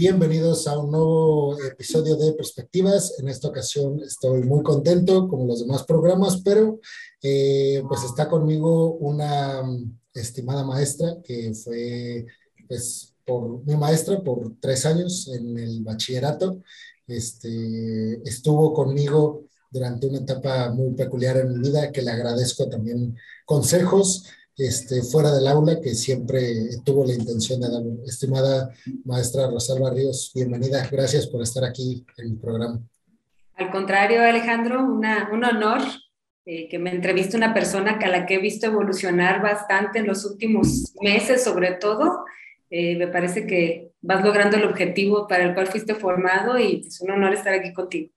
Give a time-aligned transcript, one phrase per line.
[0.00, 3.18] Bienvenidos a un nuevo episodio de Perspectivas.
[3.18, 6.80] En esta ocasión estoy muy contento, como los demás programas, pero
[7.22, 9.60] eh, pues está conmigo una
[10.14, 12.24] estimada maestra que fue
[12.66, 16.62] pues, por, mi maestra por tres años en el bachillerato.
[17.06, 23.18] Este, estuvo conmigo durante una etapa muy peculiar en mi vida, que le agradezco también
[23.44, 24.24] consejos
[24.60, 26.54] este, fuera del aula, que siempre
[26.84, 27.82] tuvo la intención de dar.
[28.06, 28.70] Estimada
[29.04, 32.80] maestra Rosalba Ríos, bienvenida, gracias por estar aquí en el programa.
[33.56, 35.80] Al contrario, Alejandro, una, un honor
[36.44, 40.24] eh, que me entreviste una persona a la que he visto evolucionar bastante en los
[40.24, 42.24] últimos meses, sobre todo.
[42.68, 47.00] Eh, me parece que vas logrando el objetivo para el cual fuiste formado y es
[47.00, 48.12] un honor estar aquí contigo.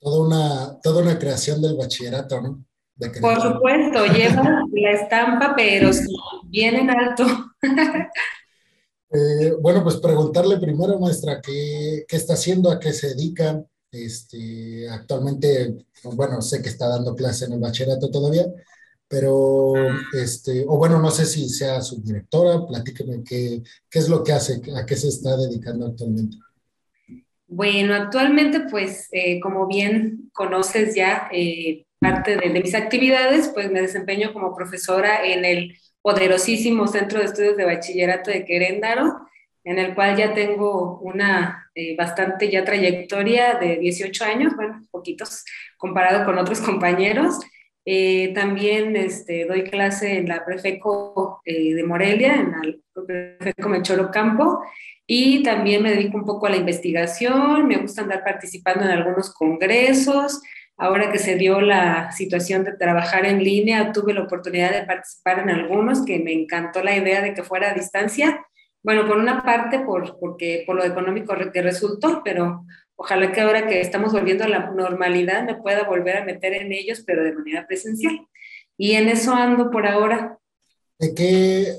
[0.00, 2.64] Toda una, toda una creación del bachillerato, ¿no?
[3.20, 5.90] Por supuesto, lleva la estampa, pero
[6.46, 7.26] bien en alto.
[9.16, 12.68] Eh, bueno, pues preguntarle primero, maestra, ¿qué, ¿qué, está haciendo?
[12.68, 13.64] ¿A qué se dedica?
[13.92, 18.46] Este, actualmente, bueno, sé que está dando clase en el bachillerato todavía,
[19.06, 19.72] pero,
[20.12, 24.60] este, o bueno, no sé si sea subdirectora, platíqueme qué, qué es lo que hace,
[24.76, 26.36] a qué se está dedicando actualmente.
[27.46, 33.80] Bueno, actualmente, pues, eh, como bien conoces ya, eh, parte de, mis actividades, pues me
[33.80, 39.26] desempeño como profesora en el poderosísimo Centro de Estudios de Bachillerato de Queréndaro,
[39.64, 45.44] en el cual ya tengo una eh, bastante ya trayectoria de 18 años, bueno, poquitos
[45.78, 47.38] comparado con otros compañeros.
[47.86, 52.82] Eh, también este, doy clase en la Prefeco eh, de Morelia, en el
[53.38, 54.62] Prefeco Mechoro Campo,
[55.06, 59.32] y también me dedico un poco a la investigación, me gusta andar participando en algunos
[59.34, 60.40] congresos,
[60.76, 65.38] Ahora que se dio la situación de trabajar en línea, tuve la oportunidad de participar
[65.38, 68.44] en algunos, que me encantó la idea de que fuera a distancia.
[68.82, 72.64] Bueno, por una parte, por, porque, por lo económico que resultó, pero
[72.96, 76.72] ojalá que ahora que estamos volviendo a la normalidad me pueda volver a meter en
[76.72, 78.26] ellos, pero de manera presencial.
[78.76, 80.38] Y en eso ando por ahora.
[80.98, 81.76] ¿De qué,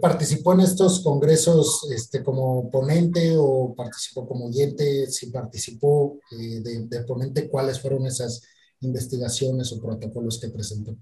[0.00, 5.06] ¿Participó en estos congresos este, como ponente o participó como oyente?
[5.06, 8.42] Si participó eh, de, ponente, ¿cuáles fueron esas
[8.80, 10.96] investigaciones o protocolos que presentó?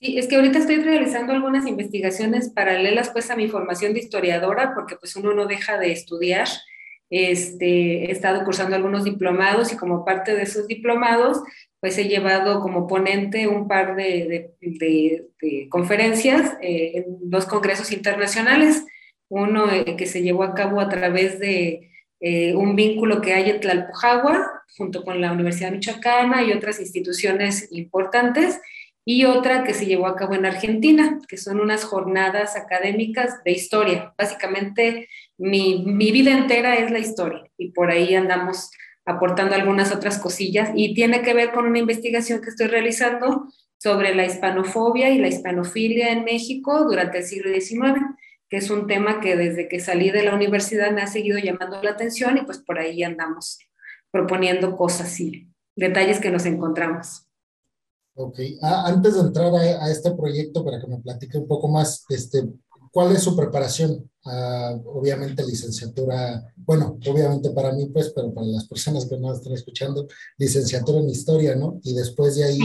[0.00, 4.72] Sí, es que ahorita estoy realizando algunas investigaciones paralelas pues a mi formación de historiadora,
[4.74, 6.48] porque pues uno no deja de estudiar.
[7.10, 11.42] Este, he estado cursando algunos diplomados y como parte de esos diplomados
[11.84, 14.52] pues he llevado como ponente un par de,
[15.68, 18.86] conferencias eh, en dos congresos internacionales,
[19.28, 23.50] uno eh, que se llevó a cabo a través de eh, un vínculo que hay
[23.50, 28.62] en Tlalpujagua, junto con la Universidad Michoacana y otras instituciones importantes,
[29.04, 33.52] y otra que se llevó a cabo en Argentina, que son unas jornadas académicas de
[33.52, 34.14] historia.
[34.16, 38.70] Básicamente, mi, mi vida entera es la historia, y por ahí andamos
[39.06, 44.14] aportando algunas otras cosillas y tiene que ver con una investigación que estoy realizando sobre
[44.14, 48.00] la hispanofobia y la hispanofilia en México durante el siglo XIX,
[48.48, 51.82] que es un tema que desde que salí de la universidad me ha seguido llamando
[51.82, 53.58] la atención y pues por ahí andamos
[54.10, 57.26] proponiendo cosas y detalles que nos encontramos.
[58.16, 61.68] Ok, ah, antes de entrar a, a, este proyecto, para que me platique un poco
[61.68, 62.44] más, este,
[62.94, 64.08] ¿Cuál es su preparación?
[64.24, 69.52] Uh, obviamente licenciatura, bueno, obviamente para mí pues, pero para las personas que no están
[69.52, 70.06] escuchando,
[70.38, 71.80] licenciatura en historia, ¿no?
[71.82, 72.60] Y después de ahí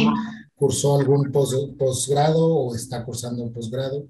[0.53, 4.05] cursó algún posgrado o está cursando un posgrado.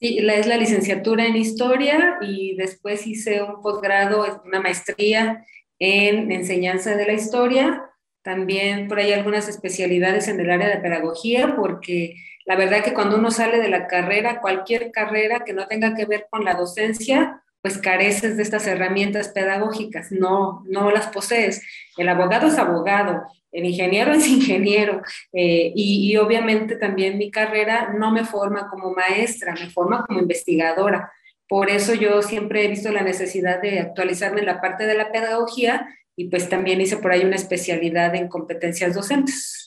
[0.00, 5.46] Sí, la, es la licenciatura en historia y después hice un posgrado, una maestría
[5.78, 7.82] en enseñanza de la historia.
[8.22, 13.16] También por ahí algunas especialidades en el área de pedagogía, porque la verdad que cuando
[13.16, 17.42] uno sale de la carrera, cualquier carrera que no tenga que ver con la docencia,
[17.60, 21.60] pues careces de estas herramientas pedagógicas, no, no las posees.
[21.96, 25.02] El abogado es abogado, el ingeniero es ingeniero,
[25.32, 30.20] eh, y, y, obviamente también mi carrera no me forma como maestra, me forma como
[30.20, 31.10] investigadora.
[31.48, 35.10] Por eso yo siempre he visto la necesidad de actualizarme en la parte de la
[35.10, 39.65] pedagogía y pues también hice por ahí una especialidad en competencias docentes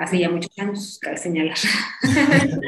[0.00, 1.56] hace ya muchos años, cabe señalar.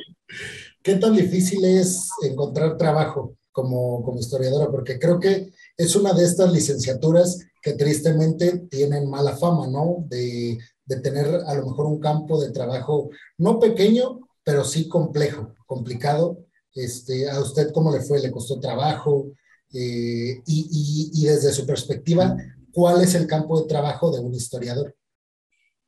[0.83, 4.71] ¿Qué tan difícil es encontrar trabajo como, como historiadora?
[4.71, 10.05] Porque creo que es una de estas licenciaturas que tristemente tienen mala fama, ¿no?
[10.09, 13.09] De, de, tener a lo mejor un campo de trabajo
[13.39, 16.45] no pequeño, pero sí complejo, complicado.
[16.75, 18.21] Este, ¿A usted cómo le fue?
[18.21, 19.33] ¿Le costó trabajo?
[19.73, 22.37] Eh, y, y, y desde su perspectiva,
[22.73, 24.95] ¿cuál es el campo de trabajo de un historiador?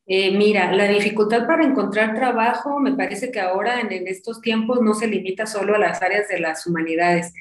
[0.06, 4.94] Eh, mira, la dificultad para encontrar trabajo me parece que ahora en, estos tiempos no
[4.94, 7.32] se limita solo a las áreas de las humanidades.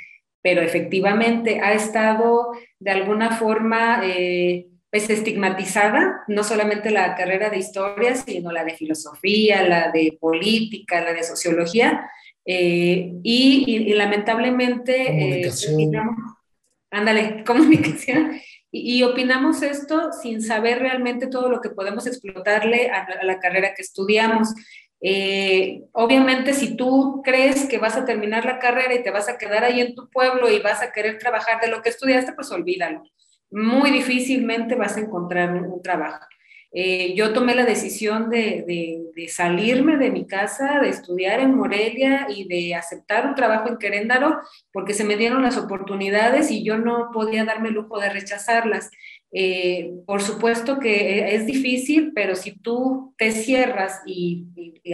[0.42, 7.58] pero efectivamente ha estado de alguna forma eh, pues estigmatizada, no solamente la carrera de
[7.58, 12.08] historia, sino la de filosofía, la de política, la de sociología,
[12.46, 15.06] eh, y, lamentablemente...
[15.08, 16.16] Comunicación.
[16.92, 18.34] ándale, comunicación.
[18.76, 23.84] Y, opinamos esto sin saber realmente todo lo que podemos explotarle a, la carrera que
[23.84, 24.52] estudiamos.
[25.00, 29.38] Eh, obviamente, si tú crees que vas a terminar la carrera y te vas a
[29.38, 32.50] quedar ahí en tu pueblo y vas a querer trabajar de lo que estudiaste, pues
[32.50, 33.04] olvídalo.
[33.52, 36.26] Muy difícilmente vas a encontrar un trabajo.
[36.76, 42.48] Eh, yo tomé la decisión de, salirme de mi casa, de estudiar en Morelia y
[42.48, 44.40] de aceptar un trabajo en Queréndaro
[44.72, 48.90] porque se me dieron las oportunidades y yo no podía darme el lujo de rechazarlas.
[49.32, 54.48] Eh, por supuesto que es difícil, pero si tú te cierras y,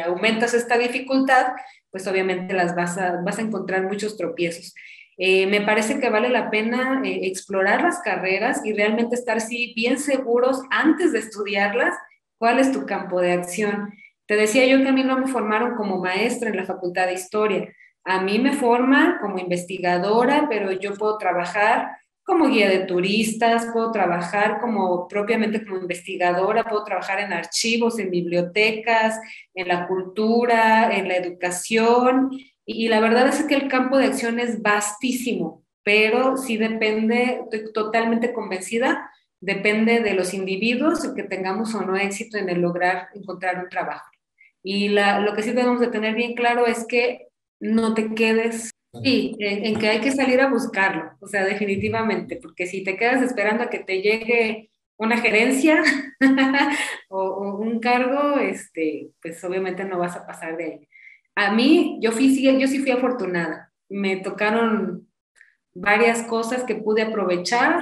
[0.05, 1.47] aumentas esta dificultad,
[1.89, 4.75] pues obviamente las vas a encontrar muchos tropiezos.
[5.21, 9.73] Eh, me parece que vale la pena eh, explorar las carreras y realmente estar sí,
[9.75, 11.93] bien seguros antes de estudiarlas
[12.37, 13.93] cuál es tu campo de acción.
[14.27, 17.15] Te decía yo que a mí no me formaron como maestra en la Facultad de
[17.15, 17.67] Historia.
[18.05, 21.89] A mí me forman como investigadora, pero yo puedo trabajar
[22.23, 28.09] como guía de turistas, puedo trabajar como propiamente como investigadora, puedo trabajar en archivos, en
[28.09, 29.19] bibliotecas,
[29.53, 32.29] en la cultura, en la educación
[32.71, 37.73] y, la verdad es que el campo de acción es vastísimo, pero sí depende, estoy
[37.73, 39.11] totalmente convencida,
[39.41, 44.09] depende de los individuos que tengamos o no éxito en el lograr encontrar un trabajo.
[44.61, 47.27] Y lo que sí tenemos que tener bien claro es que
[47.59, 48.71] no te quedes
[49.03, 53.21] Sí, en, que hay que salir a buscarlo, o sea, definitivamente, porque si te quedas
[53.21, 55.83] esperando a que te llegue una gerencia
[57.09, 60.87] o, o, un cargo, este, pues obviamente no vas a pasar de ahí.
[61.39, 63.71] A mí, yo, fui, yo sí fui afortunada.
[63.87, 65.07] Me tocaron
[65.73, 67.81] varias cosas que pude aprovechar.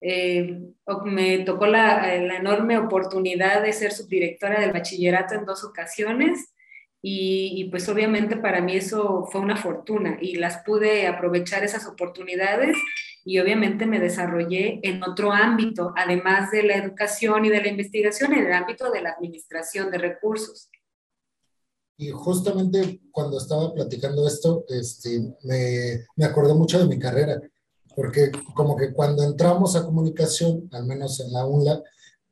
[0.00, 0.62] Eh,
[1.04, 6.54] me tocó la, enorme oportunidad de ser subdirectora del bachillerato en dos ocasiones
[7.02, 11.86] y, y, pues obviamente para mí eso fue una fortuna y las pude aprovechar esas
[11.86, 12.78] oportunidades
[13.26, 18.32] y obviamente me desarrollé en otro ámbito, además de la educación y de la investigación,
[18.32, 20.70] en el ámbito de la administración de recursos.
[21.98, 27.40] Y justamente cuando estaba platicando esto, este, me, me acordé mucho de mi carrera,
[27.94, 31.82] porque como que cuando entramos a comunicación, al menos en la UNLA,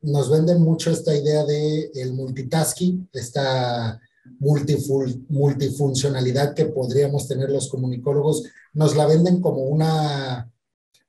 [0.01, 3.99] nos venden mucho esta idea de el multitasking, esta
[4.39, 10.51] multifun multifuncionalidad que podríamos tener los comunicólogos, nos la venden como una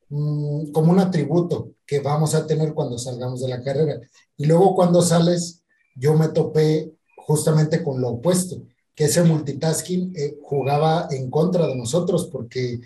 [0.08, 4.00] mm, como un atributo que vamos a tener cuando salgamos de la carrera.
[4.36, 5.62] Y luego cuando sales,
[5.94, 6.95] yo me topé
[7.26, 8.62] justamente con lo opuesto,
[8.94, 12.80] que ese multitasking eh, jugaba en contra de nosotros porque,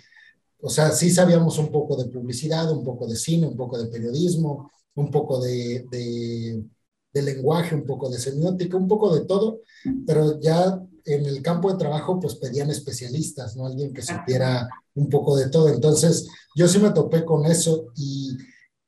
[0.59, 3.89] o sea, sí sabíamos un poco de publicidad, un poco de cine, un poco de
[3.89, 9.59] periodismo, un poco de, de, lenguaje, un poco de semiótica, un poco de todo,
[10.07, 13.67] pero ya en el campo de trabajo pues pedían especialistas, ¿no?
[13.67, 15.69] Alguien que supiera un poco de todo.
[15.69, 18.37] Entonces, yo sí me topé con eso y,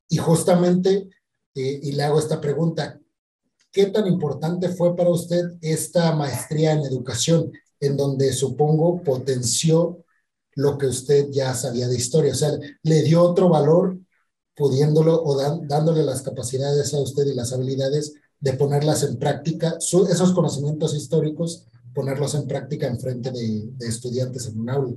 [0.10, 1.10] y justamente,
[1.54, 3.00] eh, y le hago esta pregunta,
[3.74, 10.06] ¿Qué tan importante fue para usted esta maestría en educación, en donde supongo potenció
[10.54, 12.34] lo que usted ya sabía de historia?
[12.34, 12.52] O sea,
[12.84, 13.98] le dio otro valor
[14.56, 20.34] pudiéndolo o dándole las capacidades a usted y las habilidades de ponerlas en práctica, esos
[20.34, 24.96] conocimientos históricos, ponerlos en práctica en frente de, de estudiantes en un aula.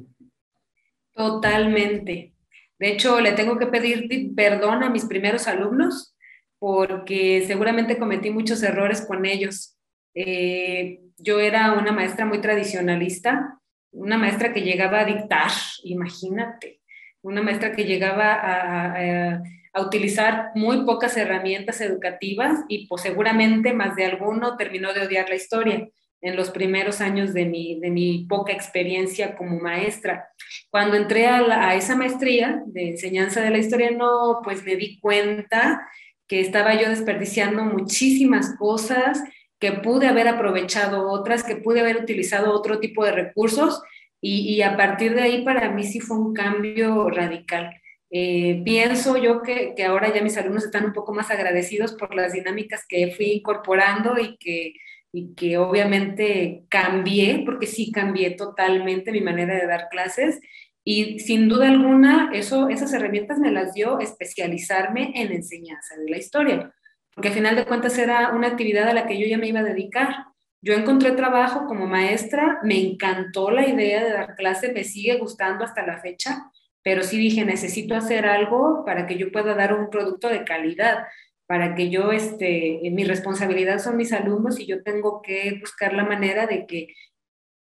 [1.14, 2.34] Totalmente.
[2.78, 6.12] De hecho, le tengo que pedir perdón a mis primeros alumnos
[6.58, 9.76] porque seguramente cometí muchos errores con ellos.
[10.14, 13.58] Eh, yo era una maestra muy tradicionalista,
[13.92, 15.50] una maestra que llegaba a dictar,
[15.84, 16.80] imagínate,
[17.22, 19.42] una maestra que llegaba a,
[19.78, 25.34] utilizar muy pocas herramientas educativas y pues seguramente más de alguno terminó de odiar la
[25.34, 25.86] historia
[26.22, 30.30] en los primeros años de mi, de mi poca experiencia como maestra.
[30.70, 34.98] Cuando entré a, a esa maestría de enseñanza de la historia, no, pues me di
[34.98, 35.86] cuenta
[36.28, 39.22] que estaba yo desperdiciando muchísimas cosas,
[39.58, 43.82] que pude haber aprovechado otras, que pude haber utilizado otro tipo de recursos
[44.20, 47.70] y, a partir de ahí para mí sí fue un cambio radical.
[48.10, 52.14] Eh, pienso yo que, que, ahora ya mis alumnos están un poco más agradecidos por
[52.14, 54.74] las dinámicas que fui incorporando y que,
[55.12, 60.40] y que obviamente cambié, porque sí cambié totalmente mi manera de dar clases
[60.88, 66.16] y sin duda alguna, eso, esas herramientas me las dio especializarme en enseñanza de la
[66.16, 66.72] historia,
[67.12, 69.58] porque al final de cuentas era una actividad a la que yo ya me iba
[69.58, 70.26] a dedicar.
[70.62, 75.64] Yo encontré trabajo como maestra, me encantó la idea de dar clase, me sigue gustando
[75.64, 76.52] hasta la fecha,
[76.84, 80.98] pero sí dije, necesito hacer algo para que yo pueda dar un producto de calidad,
[81.48, 86.04] para que yo, este, mi responsabilidad son mis alumnos y yo tengo que buscar la
[86.04, 86.94] manera de que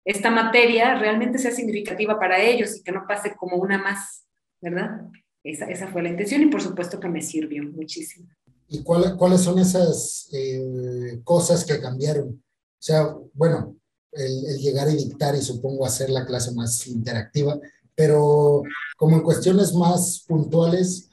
[0.05, 4.27] esta materia realmente sea significativa para ellos y que no pase como una más,
[4.61, 5.09] ¿verdad?
[5.43, 8.29] Esa, esa fue la intención y por supuesto que me sirvió muchísimo.
[8.69, 12.29] ¿Y cuáles son esas eh, cosas que cambiaron?
[12.29, 13.77] O sea, bueno,
[14.13, 17.59] el, llegar y dictar y supongo hacer la clase más interactiva,
[17.95, 18.63] pero
[18.97, 21.11] como en cuestiones más puntuales,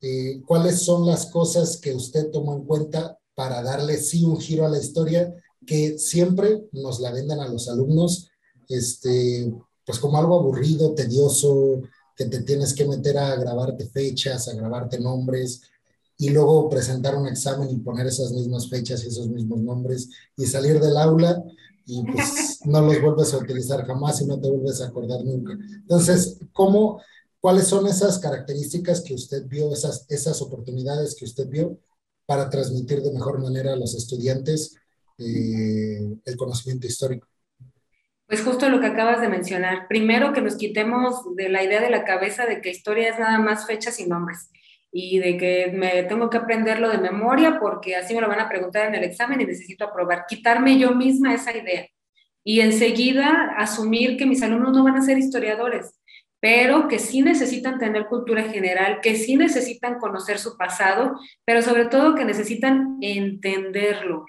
[0.00, 4.64] eh, ¿cuáles son las cosas que usted tomó en cuenta para darle sí un giro
[4.64, 5.34] a la historia
[5.66, 8.30] que siempre nos la vendan a los alumnos,
[8.68, 9.52] este,
[9.84, 11.82] pues como algo aburrido, tedioso,
[12.16, 15.62] que te tienes que meter a grabarte fechas, a grabarte nombres,
[16.16, 20.46] y luego presentar un examen y poner esas mismas fechas y esos mismos nombres y
[20.46, 21.42] salir del aula
[21.86, 25.52] y pues no los vuelves a utilizar jamás y no te vuelves a acordar nunca.
[25.52, 27.00] Entonces, ¿cómo,
[27.40, 31.78] cuáles son esas características que usted vio, esas, esas oportunidades que usted vio
[32.26, 34.76] para transmitir de mejor manera a los estudiantes
[35.18, 37.26] eh, el conocimiento histórico?
[38.26, 39.86] Pues justo lo que acabas de mencionar.
[39.86, 43.38] Primero que nos quitemos de la idea de la cabeza de que historia es nada
[43.38, 44.50] más fechas y nombres
[44.90, 48.48] y de que me tengo que aprenderlo de memoria porque así me lo van a
[48.48, 50.24] preguntar en el examen y necesito aprobar.
[50.26, 51.86] Quitarme yo misma esa idea
[52.44, 56.00] y enseguida asumir que mis alumnos no van a ser historiadores,
[56.40, 61.86] pero que sí necesitan tener cultura general, que sí necesitan conocer su pasado, pero sobre
[61.86, 64.26] todo que necesitan entenderlo,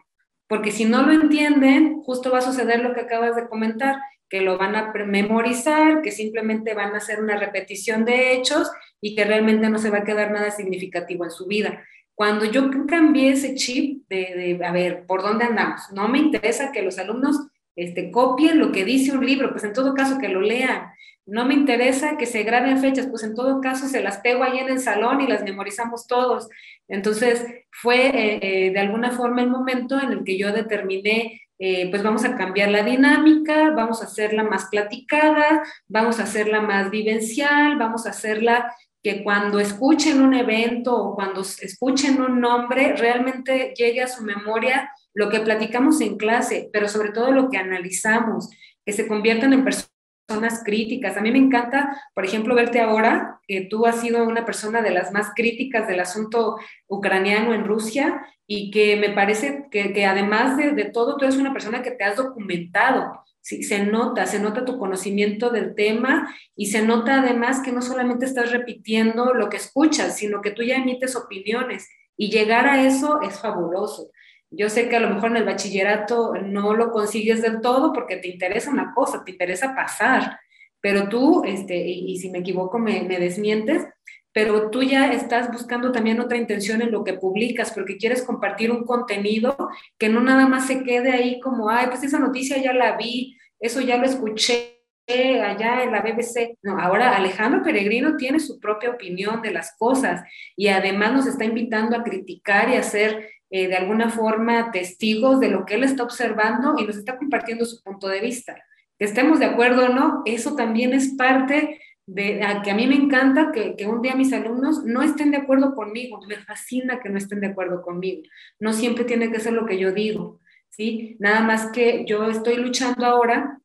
[0.48, 3.98] porque si no lo entienden, justo va a suceder lo que acabas de comentar,
[4.30, 8.72] que lo van a memorizar, que simplemente van a hacer una repetición de hechos
[9.02, 11.84] y que realmente no se va a quedar nada significativo en su vida.
[12.16, 15.82] Cuando yo cambié ese chip de, a ver, ¿por dónde andamos?
[15.94, 19.74] No me interesa que los alumnos este, copien lo que dice un libro, pues en
[19.74, 20.92] todo caso que lo lean.
[21.26, 24.60] No me interesa que se graben fechas, pues en todo caso se las pego ahí
[24.60, 26.48] en el salón y las memorizamos todos.
[26.88, 31.90] Entonces fue eh, eh, de alguna forma el momento en el que yo determiné eh,
[31.90, 36.92] pues vamos a cambiar la dinámica, vamos a hacerla más platicada, vamos a hacerla más
[36.92, 43.74] vivencial, vamos a hacerla que cuando escuchen un evento o cuando escuchen un nombre, realmente
[43.78, 48.50] llegue a su memoria lo que platicamos en clase, pero sobre todo lo que analizamos,
[48.86, 51.18] que se conviertan en personas críticas.
[51.18, 54.92] A mí me encanta, por ejemplo, verte ahora, que tú has sido una persona de
[54.92, 56.58] las más críticas del asunto
[56.88, 61.54] ucraniano en Rusia y que me parece que, además de, de, todo, tú eres una
[61.54, 66.66] persona que te has documentado, Sí, se nota, se nota tu conocimiento del tema y
[66.66, 70.78] se nota además que no solamente estás repitiendo lo que escuchas, sino que tú ya
[70.78, 74.10] emites opiniones y llegar a eso es fabuloso.
[74.52, 78.18] Yo sé que a lo mejor en el bachillerato no lo consigues del todo porque
[78.18, 80.40] te interesa una cosa, te interesa pasar,
[80.82, 83.86] pero tú, este, y, si me equivoco me, desmientes,
[84.32, 88.72] pero tú ya estás buscando también otra intención en lo que publicas, porque quieres compartir
[88.72, 89.56] un contenido
[89.98, 93.38] que no nada más se quede ahí como, ay, pues esa noticia ya la vi,
[93.60, 94.76] eso ya lo escuché
[95.08, 96.58] allá en la BBC.
[96.64, 100.24] No, ahora Alejandro Peregrino tiene su propia opinión de las cosas
[100.56, 105.40] y además nos está invitando a criticar y a ser eh, de alguna forma testigos
[105.40, 108.56] de lo que él está observando y nos está compartiendo su punto de vista.
[108.98, 112.96] Que estemos de acuerdo o no, eso también es parte de que a mí me
[112.96, 117.10] encanta que, que, un día mis alumnos no estén de acuerdo conmigo, me fascina que
[117.10, 118.24] no estén de acuerdo conmigo.
[118.60, 121.16] No siempre tiene que ser lo que yo digo, ¿sí?
[121.20, 123.60] Nada más que yo estoy luchando ahora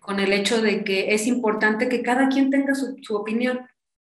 [0.00, 3.60] con el hecho de que es importante que cada quien tenga su, su opinión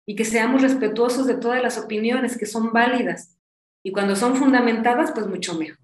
[0.06, 3.37] y que seamos respetuosos de todas las opiniones que son válidas.
[3.82, 5.78] Y cuando son fundamentadas, pues mucho mejor.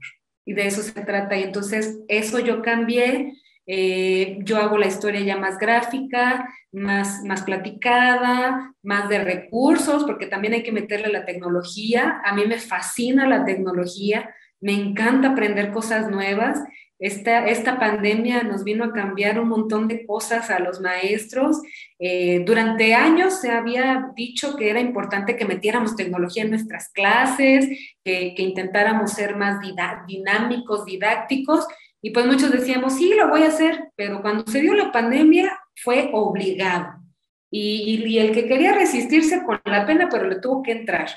[0.47, 1.37] Y de eso se trata.
[1.37, 3.33] Y entonces eso yo cambié.
[3.67, 10.27] Eh, yo hago la historia ya más gráfica, más, más platicada, más de recursos, porque
[10.27, 12.21] también hay que meterle la tecnología.
[12.25, 16.63] A mí me fascina la tecnología, me encanta aprender cosas nuevas
[17.05, 21.61] esta, esta pandemia nos vino a cambiar un montón de cosas a los maestros.
[21.99, 27.69] Eh, durante años se había dicho que era importante que metiéramos tecnología en nuestras clases,
[28.03, 29.59] que, intentáramos ser más
[30.07, 31.67] dinámicos, didácticos,
[32.01, 35.61] y pues muchos decíamos, sí, lo voy a hacer, pero cuando se dio la pandemia
[35.77, 37.03] fue obligado.
[37.51, 41.11] Y, y, el que quería resistirse con la pena, pero le tuvo que entrar.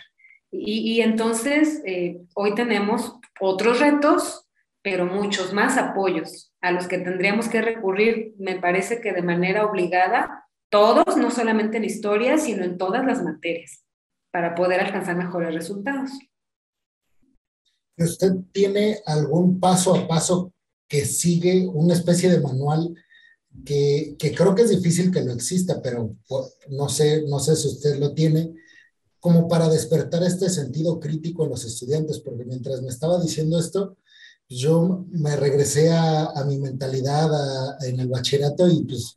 [0.51, 4.46] Y, y entonces eh, hoy tenemos otros retos,
[4.81, 9.65] pero muchos más apoyos a los que tendríamos que recurrir, me parece que de manera
[9.65, 13.83] obligada, todos, no solamente en historia, sino en todas las materias,
[14.31, 16.11] para poder alcanzar mejores resultados.
[17.97, 20.53] ¿Usted tiene algún paso a paso
[20.87, 22.95] que sigue una especie de manual
[23.65, 26.15] que, que, creo que es difícil que no exista, pero
[26.69, 28.53] no sé, no sé si usted lo tiene,
[29.19, 33.97] como para despertar este sentido crítico en los estudiantes, porque mientras me estaba diciendo esto,
[34.49, 37.29] yo me regresé a, a mi mentalidad
[37.85, 39.15] en el bachillerato y pues,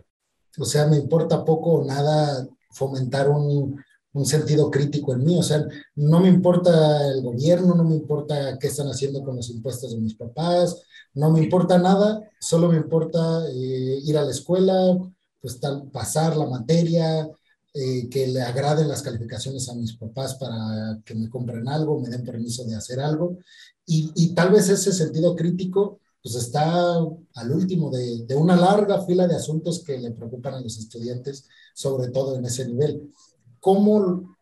[0.58, 3.82] o sea, me importa poco o nada fomentar un,
[4.12, 5.38] un sentido crítico en mí.
[5.38, 5.64] O sea,
[5.96, 9.98] no me importa el gobierno, no me importa qué están haciendo con los impuestos de
[10.00, 10.82] mis papás,
[11.14, 14.98] no me importa nada, solo me importa eh, ir a la escuela,
[15.40, 17.28] pues tal, pasar la materia,
[17.74, 22.08] eh, que le agraden las calificaciones a mis papás para que me compren algo, me
[22.08, 23.38] den permiso de hacer algo.
[23.86, 29.00] Y, y tal vez ese sentido crítico pues está al último de, de, una larga
[29.06, 33.10] fila de asuntos que le preocupan a los estudiantes, sobre todo en ese nivel.
[33.60, 34.36] ¿cómo,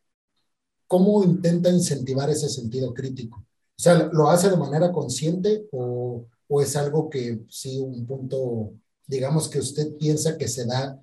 [0.87, 3.39] cómo intenta incentivar ese sentido crítico?
[3.39, 8.73] O sea, ¿lo hace de manera consciente o, o es algo que sí, un punto,
[9.07, 11.01] digamos que usted piensa que se da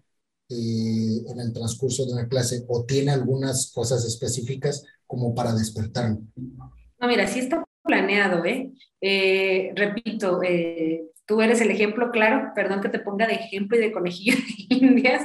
[0.49, 6.19] eh, en el transcurso de una clase o tiene algunas cosas específicas como para despertarlo?
[6.99, 8.71] No, mira, sí está planeado, ¿eh?
[9.01, 13.81] eh repito, eh, tú eres el ejemplo claro, perdón que te ponga de ejemplo y
[13.81, 14.35] de conejillo
[14.69, 15.23] de indias,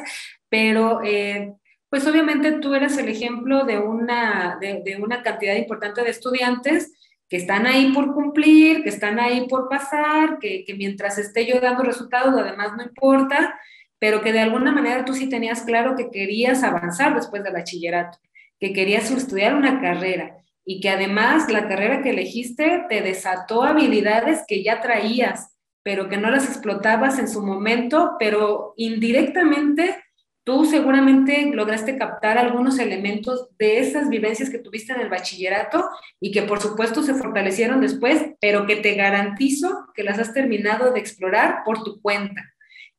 [0.48, 1.54] pero eh,
[1.88, 6.92] pues obviamente tú eres el ejemplo de una, de, una cantidad importante de estudiantes
[7.28, 11.82] que están ahí por cumplir, que están ahí por pasar, que, mientras esté yo dando
[11.82, 13.58] resultados, además no importa,
[14.00, 18.18] pero que de alguna manera tú sí tenías claro que querías avanzar después del bachillerato,
[18.58, 24.42] que querías estudiar una carrera y que además la carrera que elegiste te desató habilidades
[24.48, 29.96] que ya traías, pero que no las explotabas en su momento, pero indirectamente
[30.42, 35.88] Tú seguramente lograste captar algunos elementos de esas vivencias que tuviste en el bachillerato
[36.18, 40.92] y que por supuesto se fortalecieron después, pero que te garantizo que las has terminado
[40.92, 42.49] de explorar por tu cuenta,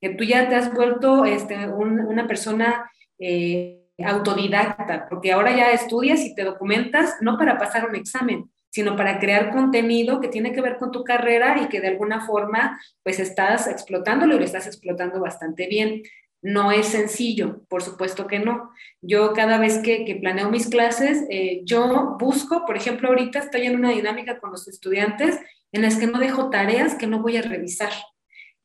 [0.01, 6.21] que tú ya te has vuelto este, una persona eh, autodidacta, porque ahora ya estudias
[6.21, 10.61] y te documentas no para pasar un examen, sino para crear contenido que tiene que
[10.61, 14.65] ver con tu carrera y que de alguna forma pues estás explotándolo y lo estás
[14.65, 16.01] explotando bastante bien.
[16.41, 18.71] No es sencillo, por supuesto que no.
[19.01, 23.75] Yo cada vez que, planeo mis clases, eh, yo busco, por ejemplo, ahorita estoy en
[23.75, 25.39] una dinámica con los estudiantes
[25.71, 27.91] en las que no dejo tareas que no voy a revisar,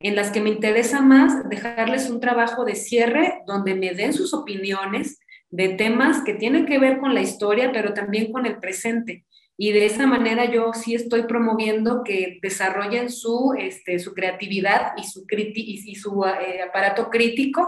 [0.00, 4.34] en las que me interesa más dejarles un trabajo de cierre donde me den sus
[4.34, 5.18] opiniones
[5.50, 9.24] de temas que tienen que ver con la historia, pero también con el presente
[9.58, 15.04] y de esa manera yo sí estoy promoviendo que desarrollen su, este, su creatividad y
[15.04, 17.66] su, y, su eh, aparato crítico.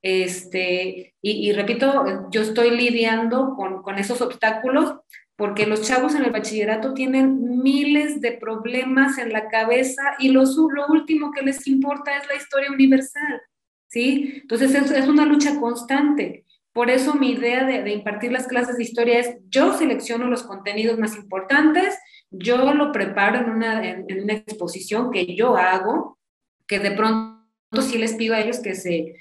[0.00, 4.94] Este, y, repito, yo estoy lidiando con, con, esos obstáculos
[5.36, 10.44] porque los chavos en el bachillerato tienen miles de problemas en la cabeza y lo,
[10.44, 13.42] lo último que les importa es la historia universal.
[13.88, 14.40] ¿sí?
[14.42, 16.46] Entonces es, es una lucha constante.
[16.72, 20.98] Por eso mi idea de, impartir las clases de historia es, yo selecciono los contenidos
[20.98, 21.98] más importantes,
[22.30, 26.18] yo lo preparo en una, en, una exposición que yo hago,
[26.66, 29.14] que de pronto sí les pido a ellos que se,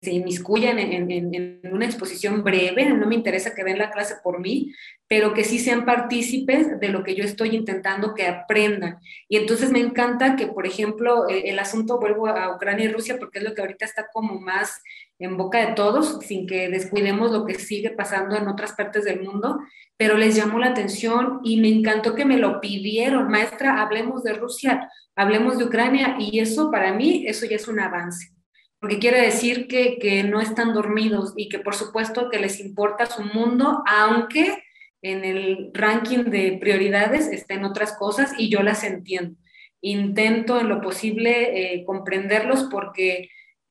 [0.00, 4.72] se inmiscuyan en, una exposición breve, no me interesa que den la clase por mí,
[5.08, 8.98] pero que sí sean partícipes de lo que yo estoy intentando que aprendan.
[9.28, 13.16] Y entonces me encanta que, por ejemplo, el, el asunto, vuelvo a Ucrania y Rusia,
[13.18, 14.80] porque es lo que ahorita está como más
[15.18, 19.22] en boca de todos, sin que descuidemos lo que sigue pasando en otras partes del
[19.22, 19.58] mundo,
[19.96, 24.34] pero les llamó la atención y me encantó que me lo pidieron, maestra, hablemos de
[24.34, 28.32] Rusia, hablemos de Ucrania, y eso para mí, eso ya es un avance,
[28.80, 33.06] porque quiere decir que, que no están dormidos y que por supuesto que les importa
[33.06, 34.62] su mundo, aunque
[35.02, 39.36] en el ranking de prioridades estén otras cosas y yo las entiendo.
[39.80, 43.30] Intento en lo posible eh, comprenderlos porque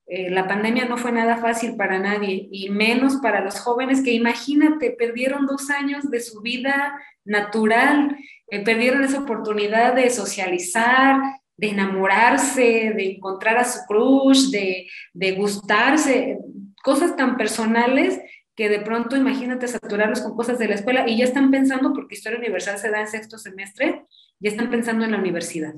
[0.10, 4.14] eh, la pandemia no fue nada fácil para nadie y menos para los jóvenes que
[4.14, 8.18] imagínate, perdieron dos años de su vida natural,
[8.50, 11.20] eh, perdieron esa oportunidad de socializar,
[11.58, 16.38] de enamorarse, de encontrar a su crush, de, de gustarse,
[16.84, 18.20] cosas tan personales
[18.56, 22.16] que de pronto imagínate saturarlos con cosas de la escuela y ya están pensando, porque
[22.16, 24.06] Historia Universal se da en sexto semestre,
[24.40, 25.76] ya están pensando en la universidad.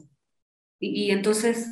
[0.79, 1.67] Y, y entonces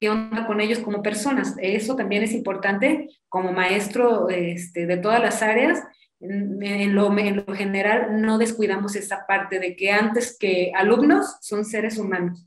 [0.00, 1.54] qué onda con ellos como personas.
[1.60, 5.82] Eso también es importante como maestro este, de todas las áreas.
[6.20, 11.64] En, lo, en, lo, general no descuidamos esa parte de que antes que alumnos son
[11.64, 12.44] seres humanos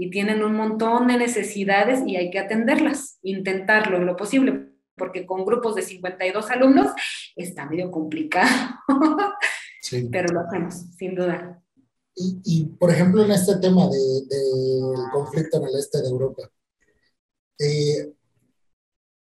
[0.00, 5.26] y tienen un montón de necesidades y hay que atenderlas, intentarlo en lo posible, porque
[5.26, 6.92] con grupos de 52 alumnos
[7.34, 8.48] está medio complicado,
[9.82, 10.08] sí.
[10.10, 11.60] pero lo hacemos, sin duda.
[12.14, 14.80] Y, y, por ejemplo, en este tema del de,
[15.12, 16.42] conflicto en el este de Europa,
[17.58, 18.12] eh,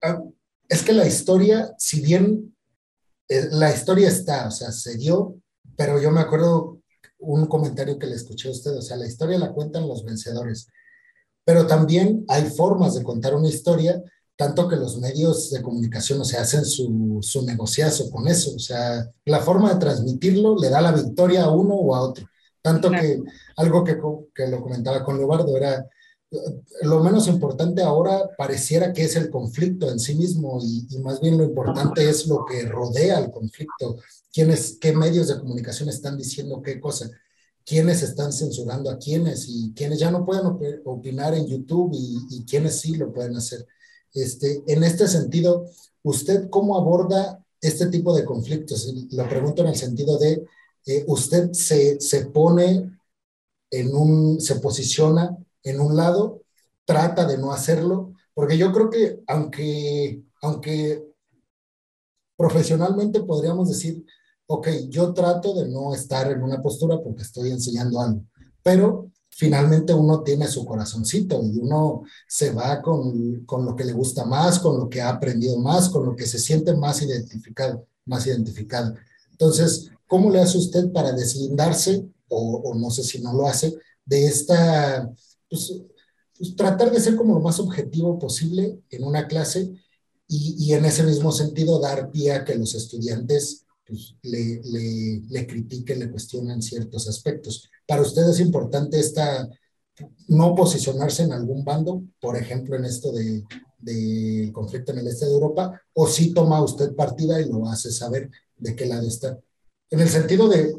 [0.02, 0.20] ah,
[0.68, 2.56] es que la historia, si bien
[3.28, 5.40] eh, la historia está, o sea, se dio,
[5.76, 6.75] pero yo me acuerdo
[7.26, 10.68] un comentario que le escuché a usted, o sea, la historia la cuentan los vencedores,
[11.44, 14.02] pero también hay formas de contar una historia,
[14.36, 18.58] tanto que los medios de comunicación, o sea, hacen su, su negociazo con eso, o
[18.58, 22.28] sea, la forma de transmitirlo le da la victoria a uno o a otro,
[22.62, 23.22] tanto que
[23.56, 23.98] algo que,
[24.34, 25.86] que lo comentaba con Leobardo era,
[26.82, 31.38] lo menos importante ahora pareciera que es el conflicto en sí mismo y, más bien
[31.38, 33.98] lo importante es lo que rodea al conflicto,
[34.32, 37.10] quiénes, qué medios de comunicación están diciendo qué cosa,
[37.64, 40.46] quiénes están censurando a quiénes y quiénes ya no pueden
[40.84, 43.66] opinar en YouTube y, y quiénes sí lo pueden hacer.
[44.12, 45.68] Este, en este sentido,
[46.02, 48.92] ¿usted cómo aborda este tipo de conflictos?
[49.10, 50.44] Lo pregunto en el sentido de,
[50.86, 52.98] eh, ¿usted se, se pone
[53.70, 55.36] en un, se posiciona
[55.66, 56.42] en un lado,
[56.84, 61.04] trata de no hacerlo, porque yo creo que aunque, aunque
[62.36, 64.04] profesionalmente podríamos decir,
[64.46, 68.22] ok, yo trato de no estar en una postura porque estoy enseñando algo,
[68.62, 73.92] pero finalmente uno tiene su corazoncito y uno se va con, con, lo que le
[73.92, 77.86] gusta más, con lo que ha aprendido más, con lo que se siente más identificado,
[78.04, 78.94] más identificado.
[79.32, 83.76] Entonces, ¿cómo le hace usted para deslindarse, o, o no sé si no lo hace,
[84.04, 85.10] de esta
[85.48, 85.72] pues,
[86.36, 89.72] pues, tratar de ser como lo más objetivo posible en una clase
[90.28, 96.10] y, en ese mismo sentido dar pie a que los estudiantes pues, le, critiquen, le
[96.10, 97.70] cuestionen ciertos aspectos.
[97.86, 99.48] Para usted es importante esta,
[100.26, 103.44] no posicionarse en algún bando, por ejemplo, en esto de,
[103.78, 107.92] de conflicto en el este de Europa, o si toma usted partida y lo hace
[107.92, 109.38] saber de qué lado está.
[109.90, 110.74] En el sentido de,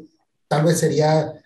[0.46, 1.37] tal vez sería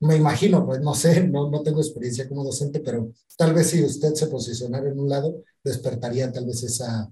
[0.00, 3.82] me imagino, pues no sé, no, no tengo experiencia como docente, pero tal vez si
[3.82, 7.10] usted se posicionara en un lado, despertaría tal vez esa,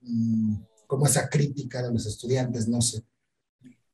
[0.00, 0.54] mm,
[0.86, 3.02] como esa crítica de los estudiantes, no sé.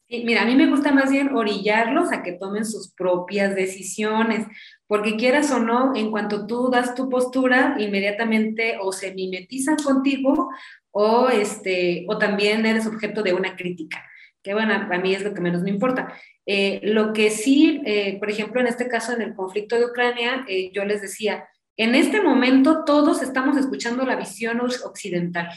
[0.09, 4.47] mira, a mí me gusta más bien orillarlos a que tomen sus propias decisiones,
[4.87, 10.51] porque quieras o no, en cuanto tú das tu postura, inmediatamente o se mimetizan contigo
[10.91, 14.03] o, este, o también eres objeto de una crítica
[14.43, 16.13] que bueno, a mí es lo que menos me importa.
[16.47, 20.45] Eh, lo que sí, eh, por ejemplo, en este caso, en el conflicto de Ucrania,
[20.49, 21.47] eh, yo les decía,
[21.77, 25.49] en este momento todos estamos escuchando la visión occidental,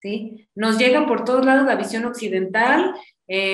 [0.00, 0.48] ¿sí?
[0.54, 2.94] Nos llega por todos lados la visión occidental,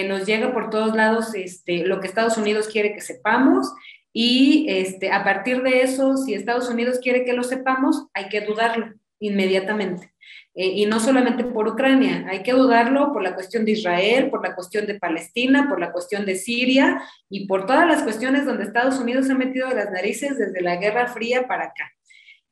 [0.06, 3.72] nos llega por todos lados este, lo que Estados Unidos quiere que sepamos,
[4.12, 8.42] y este, a partir de eso, si Estados Unidos quiere que lo sepamos, hay que
[8.42, 10.13] dudarlo inmediatamente.
[10.56, 14.46] Eh, y no solamente por Ucrania, hay que dudarlo por la cuestión de Israel, por
[14.46, 18.62] la cuestión de Palestina, por la cuestión de Siria y por todas las cuestiones donde
[18.62, 21.90] Estados Unidos ha metido las narices desde la Guerra Fría para acá.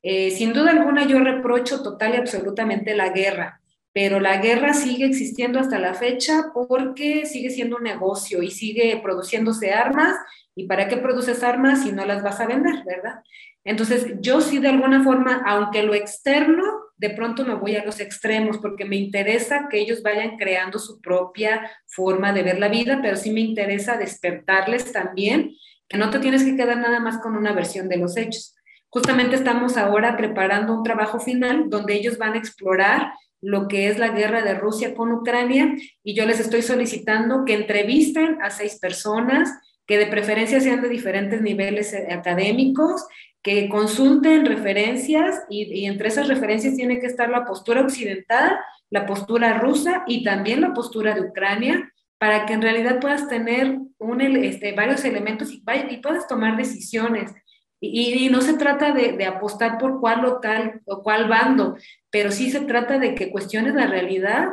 [0.03, 3.61] Eh, sin duda alguna yo reprocho total y absolutamente la guerra,
[3.93, 8.99] pero la guerra sigue existiendo hasta la fecha porque sigue siendo un negocio y sigue
[9.01, 10.17] produciéndose armas.
[10.57, 13.23] ¿Y para qué produces armas si no las vas a vender, verdad?
[13.65, 16.65] Entonces, yo sí de alguna forma, aunque lo externo
[17.03, 21.01] de pronto me voy a los extremos porque me interesa que ellos vayan creando su
[21.01, 25.51] propia forma de ver la vida, pero sí me interesa despertarles también
[25.89, 28.55] que no te tienes que quedar nada más con una versión de los hechos.
[28.89, 33.99] Justamente estamos ahora preparando un trabajo final donde ellos van a explorar lo que es
[33.99, 38.79] la guerra de Rusia con Ucrania y yo les estoy solicitando que entrevisten a seis
[38.79, 39.51] personas,
[39.89, 43.05] que de preferencia sean de diferentes niveles académicos,
[43.43, 48.59] que consulten referencias y, entre esas referencias tiene que estar la postura occidental,
[48.91, 53.79] la postura rusa y también la postura de Ucrania para que en realidad puedas tener
[54.43, 55.61] este, varios elementos y,
[56.01, 57.33] puedas tomar decisiones.
[57.81, 61.77] Y, no se trata de, apostar por cuál o tal o cuál bando,
[62.11, 64.51] pero sí se trata de que cuestiones la realidad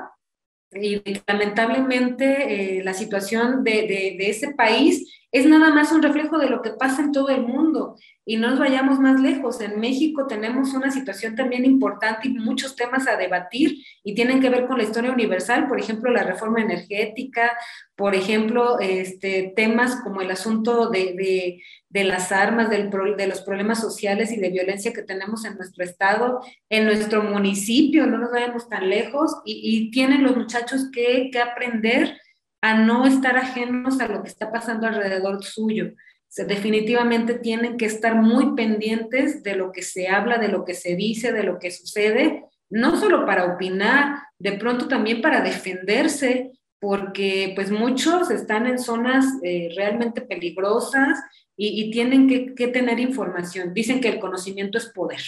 [0.72, 6.62] y lamentablemente eh, la situación de, ese país es nada más un reflejo de lo
[6.62, 7.96] que pasa en todo el mundo.
[8.30, 9.60] Y no nos vayamos más lejos.
[9.60, 14.52] En México tenemos una situación también importante y muchos temas a debatir y tienen que
[14.52, 17.58] ver con la historia universal, por ejemplo, la reforma energética,
[17.96, 23.42] por ejemplo, este, temas como el asunto de, de, de las armas, del de los
[23.42, 26.40] problemas sociales y de violencia que tenemos en nuestro estado,
[26.70, 31.40] en nuestro municipio, no nos vayamos tan lejos, y, y tienen los muchachos que, que
[31.40, 32.16] aprender
[32.62, 35.94] a no estar ajenos a lo que está pasando alrededor suyo.
[36.30, 40.74] Se, definitivamente tienen que estar muy pendientes de lo que se habla, de lo que
[40.74, 46.52] se dice, de lo que sucede, no solo para opinar, de pronto también para defenderse,
[46.80, 51.20] porque pues muchos están en zonas eh, realmente peligrosas
[51.58, 53.74] y, tienen que, que, tener información.
[53.74, 55.22] Dicen que el conocimiento es poder.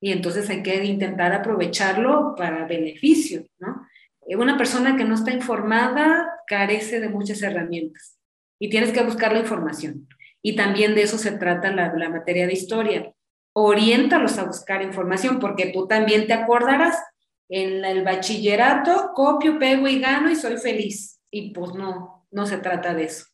[0.00, 3.86] y entonces hay que intentar aprovecharlo para beneficio, ¿no?
[4.26, 8.18] Eh, una persona que no está informada carece de muchas herramientas
[8.58, 10.08] y tienes que buscar la información.
[10.42, 13.12] Y también de eso se trata la, materia de historia.
[13.52, 16.96] Oriéntalos a buscar información porque tú también te acordarás
[17.48, 21.20] en el bachillerato, copio, pego y gano y soy feliz.
[21.30, 23.26] Y pues no, no se trata de eso.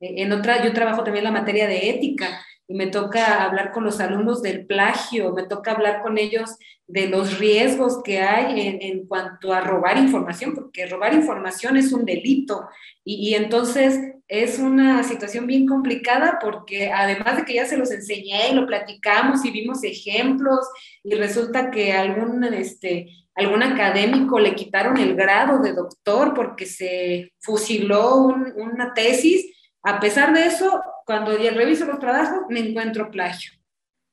[0.00, 4.00] Eh, en otra, yo trabajo también la materia de ética me toca hablar con los
[4.00, 6.56] alumnos del plagio, me toca hablar con ellos
[6.86, 12.04] de los riesgos que hay en, cuanto a robar información, porque robar información es un
[12.04, 12.68] delito.
[13.04, 17.90] Y, y, entonces es una situación bien complicada porque además de que ya se los
[17.90, 20.60] enseñé y lo platicamos y vimos ejemplos
[21.02, 27.32] y resulta que algún, este, algún académico le quitaron el grado de doctor porque se
[27.40, 29.46] fusiló una tesis.
[29.82, 33.52] A pesar de eso, cuando ya reviso los trabajos, me encuentro plagio.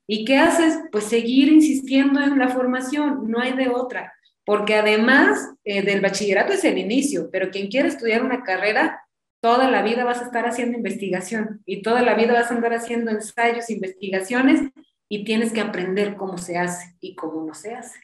[0.08, 0.80] ¿Y qué haces?
[0.92, 4.12] Pues seguir insistiendo en la formación, no hay de otra,
[4.44, 9.04] porque además eh, del bachillerato es el inicio, pero quien quiere estudiar una carrera,
[9.40, 12.74] toda la vida vas a estar haciendo investigación y toda la vida vas a andar
[12.74, 14.62] haciendo ensayos, investigaciones
[15.08, 18.00] y tienes que aprender cómo se hace y cómo no se hace.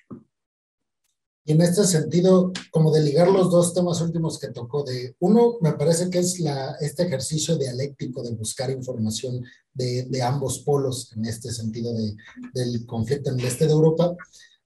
[1.47, 5.57] Y en este sentido, como de ligar los dos temas últimos que tocó, de uno,
[5.61, 11.13] me parece que es la, este ejercicio dialéctico de buscar información de, de ambos polos,
[11.15, 12.15] en este sentido de,
[12.51, 14.15] del conflicto en el este de Europa.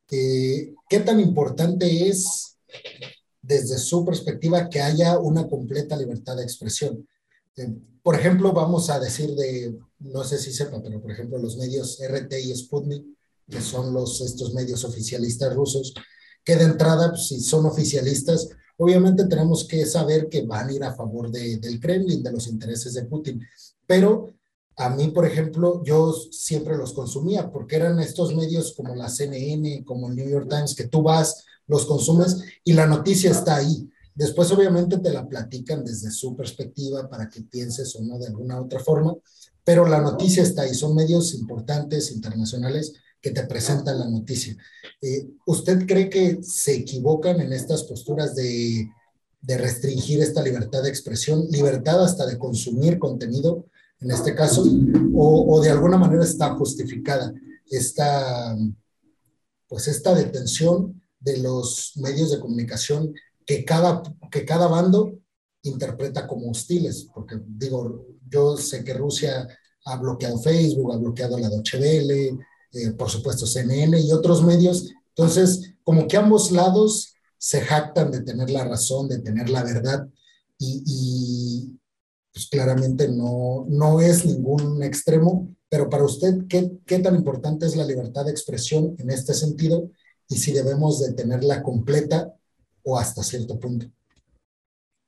[0.10, 2.56] Eh, ¿Qué tan importante es,
[3.42, 7.06] desde su perspectiva, que haya una completa libertad de expresión?
[7.58, 11.58] Eh, por ejemplo, vamos a decir de, no sé si sepa, pero por ejemplo, los
[11.58, 13.06] medios RT y Sputnik,
[13.50, 15.94] que son los, estos medios oficialistas rusos,
[16.50, 20.84] que de entrada, pues, si son oficialistas, obviamente tenemos que saber que van a ir
[20.84, 23.40] a favor de, del Kremlin, de los intereses de Putin.
[23.86, 24.34] Pero
[24.76, 29.86] a mí, por ejemplo, yo siempre los consumía porque eran estos medios como la CNN,
[29.86, 33.88] como el New York Times, que tú vas, los consumes y la noticia está ahí.
[34.16, 38.60] Después, obviamente, te la platican desde su perspectiva para que pienses o no de alguna
[38.60, 39.16] otra forma,
[39.64, 40.74] pero la noticia está ahí.
[40.74, 44.56] Son medios importantes, internacionales, que te presentan la noticia.
[45.02, 48.90] Eh, ¿Usted cree que se equivocan en estas posturas de,
[49.42, 53.66] restringir esta libertad de expresión, libertad hasta de consumir contenido,
[54.00, 54.64] en este caso,
[55.14, 57.34] o, o de alguna manera está justificada
[57.70, 58.58] esta,
[59.68, 63.14] pues esta detención de los medios de comunicación
[63.46, 65.20] que cada, que cada bando
[65.64, 67.08] interpreta como hostiles?
[67.14, 69.48] Porque digo, yo sé que Rusia
[69.86, 72.38] ha bloqueado Facebook, ha bloqueado la Deutsche Welle,
[72.74, 74.92] eh, por supuesto CNN y otros medios.
[75.10, 80.08] Entonces, como que ambos lados se jactan de tener la razón, de tener la verdad
[80.58, 81.78] y,
[82.34, 87.76] pues claramente no, no es ningún extremo, pero para usted, ¿qué, ¿qué tan importante es
[87.76, 89.90] la libertad de expresión en este sentido
[90.28, 92.34] y si debemos de tenerla completa
[92.84, 93.88] o hasta cierto punto?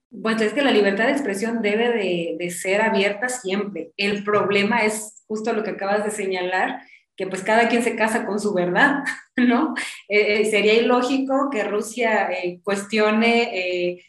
[0.09, 3.93] Bueno, es que la libertad de expresión debe de, de, ser abierta siempre.
[3.95, 6.81] El problema es justo lo que acabas de señalar,
[7.21, 9.03] que pues cada quien se casa con su verdad,
[9.37, 9.75] ¿no?
[10.09, 14.01] Eh, eh, sería ilógico que Rusia eh, cuestione,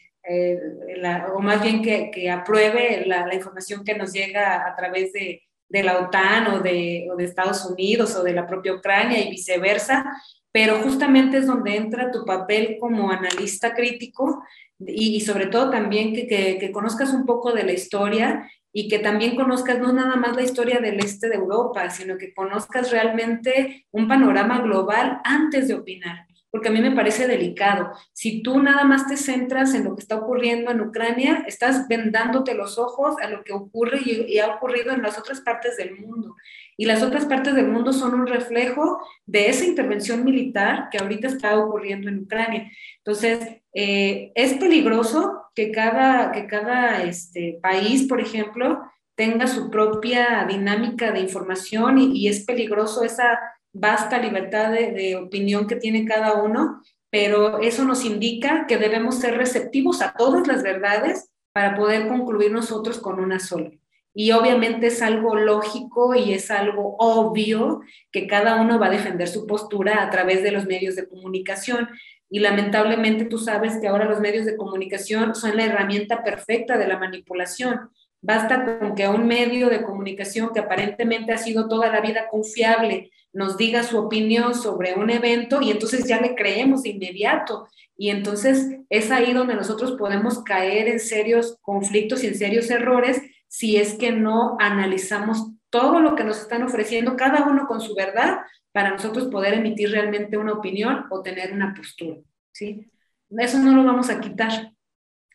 [1.35, 6.47] o más bien que, apruebe la, información que nos llega a través de, la OTAN
[6.55, 10.05] o de, o Estados Unidos o de la propia Ucrania y viceversa,
[10.51, 14.43] pero justamente es donde entra tu papel como analista crítico
[14.79, 19.79] y, sobre todo también que conozcas un poco de la historia y que también conozcas
[19.79, 24.61] no nada más la historia del este de Europa, sino que conozcas realmente un panorama
[24.61, 27.91] global antes de opinar, porque a mí me parece delicado.
[28.13, 32.55] Si tú nada más te centras en lo que está ocurriendo en Ucrania, estás vendándote
[32.55, 35.95] los ojos a lo que ocurre y, y ha ocurrido en las otras partes del
[35.95, 36.35] mundo.
[36.75, 41.27] Y las otras partes del mundo son un reflejo de esa intervención militar que ahorita
[41.27, 42.71] está ocurriendo en Ucrania.
[42.97, 48.81] Entonces, eh, es peligroso que cada, que cada este, país, por ejemplo,
[49.15, 53.39] tenga su propia dinámica de información y, es peligroso esa
[53.71, 59.19] vasta libertad de, de, opinión que tiene cada uno, pero eso nos indica que debemos
[59.19, 63.71] ser receptivos a todas las verdades para poder concluir nosotros con una sola.
[64.15, 69.27] Y obviamente es algo lógico y es algo obvio que cada uno va a defender
[69.27, 71.89] su postura a través de los medios de comunicación.
[72.33, 76.87] Y lamentablemente tú sabes que ahora los medios de comunicación son la herramienta perfecta de
[76.87, 77.91] la manipulación.
[78.23, 83.11] Basta con que un medio de comunicación que aparentemente ha sido toda la vida confiable
[83.33, 87.67] nos diga su opinión sobre un evento y entonces ya le creemos de inmediato.
[87.95, 93.21] Y entonces es ahí donde nosotros podemos caer en serios conflictos y en serios errores
[93.47, 97.95] si es que no analizamos todo lo que nos están ofreciendo, cada uno con su
[97.95, 102.17] verdad, para nosotros poder emitir realmente una opinión o tener una postura,
[102.51, 102.91] ¿sí?
[103.31, 104.71] Eso no lo vamos a quitar.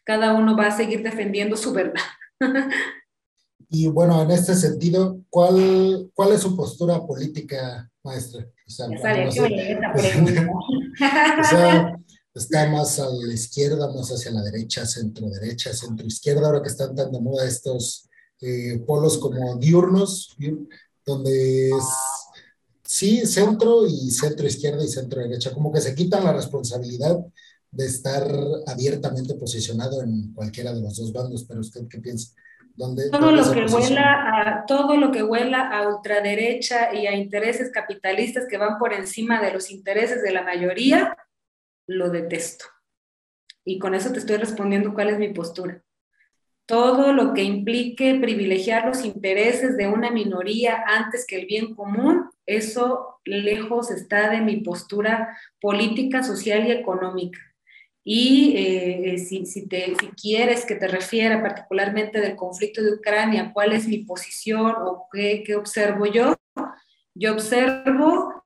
[0.04, 2.04] Cada uno va a seguir defendiendo su verdad.
[3.70, 8.46] Y bueno, en este sentido, ¿cuál, cuál es su postura política, maestra?
[8.66, 8.86] O sea,
[12.34, 16.70] está más a la izquierda, más hacia la derecha, centro derecha, centro izquierda, ahora que
[16.70, 18.07] están tan de moda estos
[18.40, 20.36] eh, polos como diurnos,
[21.04, 21.84] donde es
[22.88, 27.18] sí, centro y centro izquierda y centro derecha, como que se quitan la responsabilidad
[27.70, 28.26] de estar
[28.66, 32.32] abiertamente posicionado en cualquiera de los dos bandos, pero usted qué piensa?
[33.10, 38.46] todo, lo que huela a, todo lo que huela a ultraderecha y a intereses capitalistas
[38.48, 41.16] que van por encima de los intereses de la mayoría,
[41.88, 42.66] lo detesto.
[43.64, 45.82] Y con eso te estoy respondiendo cuál es mi postura.
[46.68, 52.28] Todo lo que implique privilegiar los intereses de una minoría antes que el bien común,
[52.44, 57.40] eso lejos está de mi postura política, social y económica.
[58.04, 63.72] Y eh, eh, si, te, quieres que te refiera particularmente del conflicto de Ucrania, cuál
[63.72, 66.36] es mi posición o qué observo yo,
[67.14, 68.37] yo observo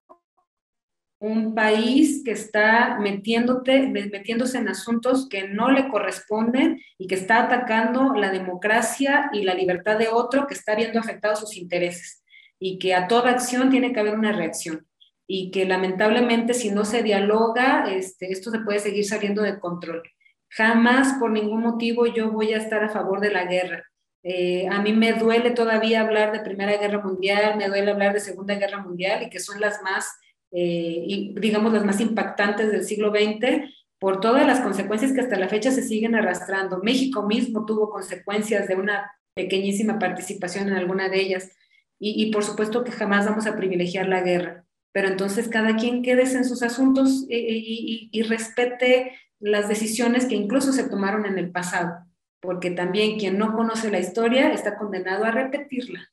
[1.23, 7.45] un país que está metiéndote, metiéndose en asuntos que no le corresponden y que está
[7.45, 12.25] atacando la democracia y la libertad de otro, que está viendo afectados sus intereses
[12.59, 14.85] y que a toda acción tiene que haber una reacción
[15.29, 20.03] y que lamentablemente si no se dialoga, este, esto se puede seguir saliendo de control.
[20.49, 23.85] Jamás por ningún motivo yo voy a estar a favor de la guerra.
[24.25, 28.19] Eh, a mí me duele todavía hablar de Primera Guerra Mundial, me duele hablar de
[28.19, 30.09] Segunda Guerra Mundial y que son las más,
[30.53, 35.49] eh, digamos, las más impactantes del siglo XX por todas las consecuencias que hasta la
[35.49, 36.81] fecha se siguen arrastrando.
[36.83, 41.51] México mismo tuvo consecuencias de una pequeñísima participación en alguna de ellas
[41.99, 44.63] y, y por supuesto que jamás vamos a privilegiar la guerra
[44.93, 50.89] pero entonces cada quien quédese en sus asuntos y, respete las decisiones que incluso se
[50.89, 52.07] tomaron en el pasado,
[52.41, 56.13] porque también quien no conoce la historia está condenado a repetirla.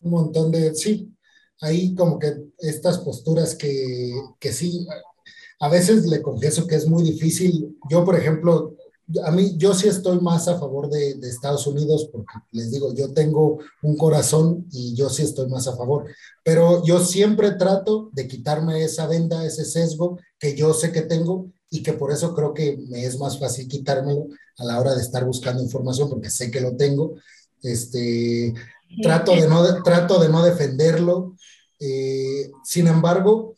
[0.00, 1.12] Un montón de, sí,
[1.62, 4.86] ahí como que estas posturas que, que sí,
[5.60, 7.78] a veces le confieso que es muy difícil.
[7.88, 8.74] Yo, por ejemplo,
[9.24, 12.92] a mí, yo sí estoy más a favor de, de, Estados Unidos porque les digo,
[12.94, 16.06] yo tengo un corazón y yo sí estoy más a favor,
[16.42, 21.50] pero yo siempre trato de quitarme esa venda, ese sesgo que yo sé que tengo
[21.70, 24.26] y que por eso creo que me es más fácil quitármelo
[24.58, 27.14] a la hora de estar buscando información porque sé que lo tengo.
[27.62, 28.52] Este,
[29.00, 31.36] trato de no, trato de no defenderlo.
[31.78, 33.56] Eh, sin embargo,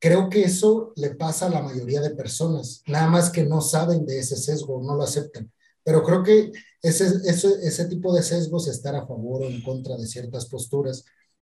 [0.00, 4.06] Creo que eso le pasa a la mayoría de personas, nada más que no saben
[4.06, 5.52] de ese sesgo, no lo aceptan.
[5.84, 9.98] Pero creo que ese, ese, ese tipo de sesgos, estar a favor o en contra
[9.98, 11.04] de ciertas posturas,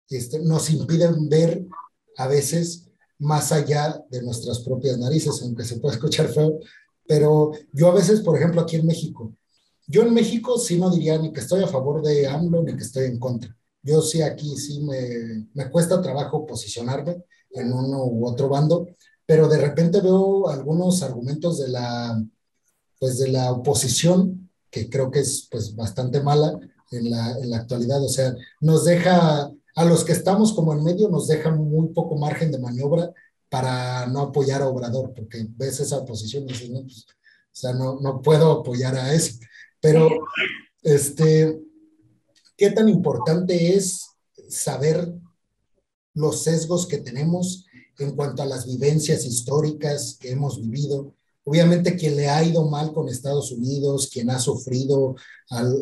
[0.09, 1.65] este, nos impiden ver
[2.17, 6.59] a veces más allá de nuestras propias narices, aunque se puede escuchar feo.
[7.07, 9.33] Pero yo a veces, por ejemplo, aquí en México,
[9.91, 12.83] yo en México sí no diría ni que estoy a favor de AMLO ni que
[12.83, 13.55] estoy en contra.
[13.83, 18.87] Yo sí aquí sí me, me cuesta trabajo posicionarme en uno u otro bando,
[19.25, 22.23] pero de repente veo algunos argumentos de la,
[22.99, 26.57] pues de la oposición, que creo que es pues bastante mala
[26.91, 30.83] en la, en la actualidad, o sea, nos deja, a los que estamos como en
[30.83, 33.11] medio, nos deja muy poco margen de maniobra
[33.49, 37.73] para no apoyar a Obrador, porque ves esa oposición y dices, no, pues, o sea,
[37.73, 39.39] no, no puedo apoyar a ese.
[39.81, 40.09] Pero,
[40.83, 41.59] este,
[42.55, 44.07] ¿qué tan importante es
[44.49, 45.13] saber
[46.13, 47.65] los sesgos que tenemos
[48.01, 51.13] en cuanto a las vivencias históricas que hemos vivido.
[51.43, 55.15] Obviamente quien le ha ido mal con Estados Unidos, quien ha sufrido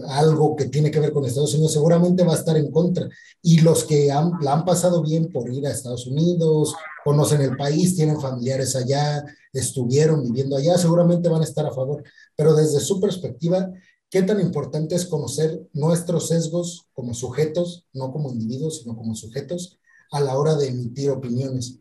[0.07, 3.09] algo que tiene que ver con Estados Unidos, seguramente va a estar en contra.
[3.41, 7.57] Y los que han, la han pasado bien por ir a Estados Unidos, conocen el
[7.57, 12.03] país, tienen familiares allá, estuvieron viviendo allá, seguramente van a estar a favor.
[12.37, 13.69] Pero desde su perspectiva,
[14.09, 19.79] ¿qué tan importante es conocer nuestros sesgos como sujetos, no como individuos, sino como sujetos,
[20.11, 21.79] a la hora de emitir opiniones.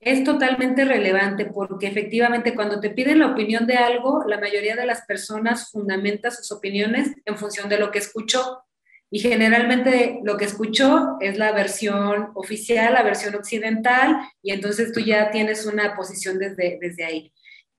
[0.00, 4.86] Es totalmente relevante porque efectivamente cuando te piden la opinión de algo, la mayoría de
[4.86, 8.62] las personas fundamenta sus opiniones en función de lo que escuchó.
[9.10, 15.00] Y generalmente lo que escuchó es la versión oficial, la versión occidental, y entonces tú
[15.00, 17.32] ya tienes una posición desde, desde ahí.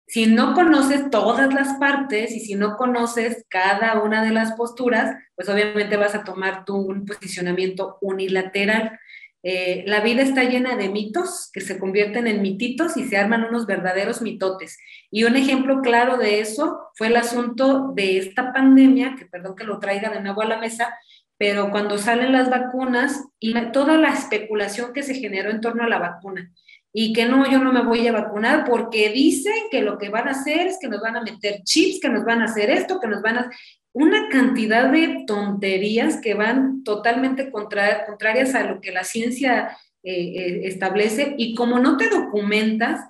[0.09, 5.15] Si no conoces todas las partes y si no conoces cada una de las posturas,
[5.35, 8.99] pues obviamente vas a tomar tú un posicionamiento unilateral.
[9.43, 13.43] eh, la vida está llena de mitos que se convierten en mititos y se arman
[13.45, 14.79] unos verdaderos mitotes.
[15.11, 19.63] Y un ejemplo claro de eso fue el asunto de esta pandemia, que perdón que
[19.63, 20.97] lo traiga de nuevo a la mesa,
[21.37, 25.89] pero cuando salen las vacunas y toda la especulación que se generó en torno a
[25.89, 26.51] la vacuna
[26.91, 30.27] y que no, yo no me voy a vacunar porque dicen que lo que van
[30.27, 32.99] a hacer es que nos van a meter chips, que nos van a hacer esto,
[32.99, 33.51] que nos van a
[33.93, 40.61] una cantidad de tonterías que van totalmente contrarias a lo que la ciencia eh, eh,
[40.63, 43.01] establece y como no te documentas,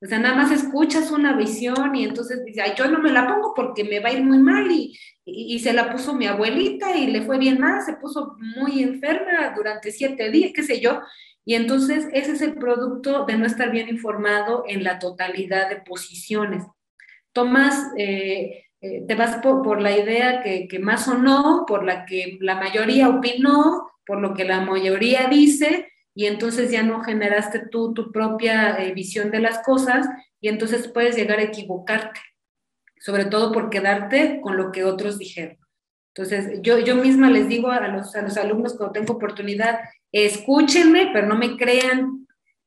[0.00, 3.26] o sea, nada más escuchas una visión y entonces dices, ay, yo no me la
[3.26, 6.96] pongo porque me va a ir muy mal y, y, se la puso mi abuelita
[6.96, 11.00] y le fue bien mal, se puso muy enferma durante siete días, qué sé yo.
[11.46, 15.76] Y entonces ese es el producto de no estar bien informado en la totalidad de
[15.76, 16.64] posiciones.
[17.32, 22.04] Tomas eh, eh, te vas por, la idea que, que, más o no, por la
[22.04, 27.68] que la mayoría opinó, por lo que la mayoría dice, y entonces ya no generaste
[27.70, 30.06] tú tu propia eh, visión de las cosas,
[30.40, 32.20] y entonces puedes llegar a equivocarte,
[33.00, 35.58] sobre todo por quedarte con lo que otros dijeron.
[36.14, 39.80] Entonces, yo, yo misma les digo a los, a los alumnos cuando tengo oportunidad,
[40.12, 42.26] escúchenme, pero no me crean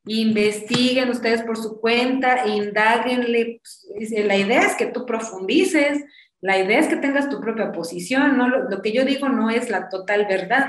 [0.09, 3.61] investiguen ustedes por su cuenta, indaguenle.
[3.61, 6.03] Pues, la idea es que tú profundices,
[6.41, 8.47] la idea es que tengas tu propia posición, ¿no?
[8.47, 10.67] Lo, que yo digo no es la total verdad.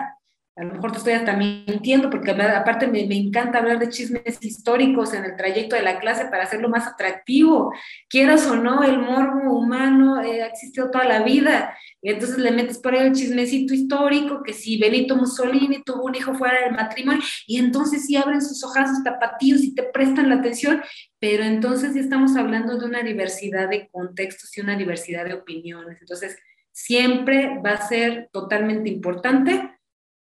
[0.57, 4.39] A lo mejor te estoy hasta mintiendo, porque aparte me, me, encanta hablar de chismes
[4.43, 7.73] históricos en el trayecto de la clase para hacerlo más atractivo.
[8.09, 12.51] Quieras o no, el morbo humano eh, ha existido toda la vida y entonces le
[12.51, 16.73] metes por ahí el chismecito histórico, que si Benito Mussolini tuvo un hijo fuera del
[16.73, 20.83] matrimonio, y entonces sí abren sus ojazos tapatíos y te prestan la atención,
[21.19, 25.99] pero entonces ya estamos hablando de una diversidad de contextos y una diversidad de opiniones.
[26.01, 26.37] Entonces,
[26.73, 29.80] siempre va a ser totalmente importante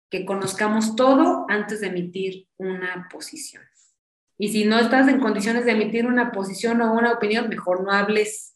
[0.09, 3.63] que conozcamos todo antes de emitir una posición.
[4.37, 7.91] Y si no estás en condiciones de emitir una posición o una opinión, mejor no
[7.91, 8.55] hables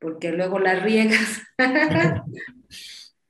[0.00, 1.40] porque luego la riegas.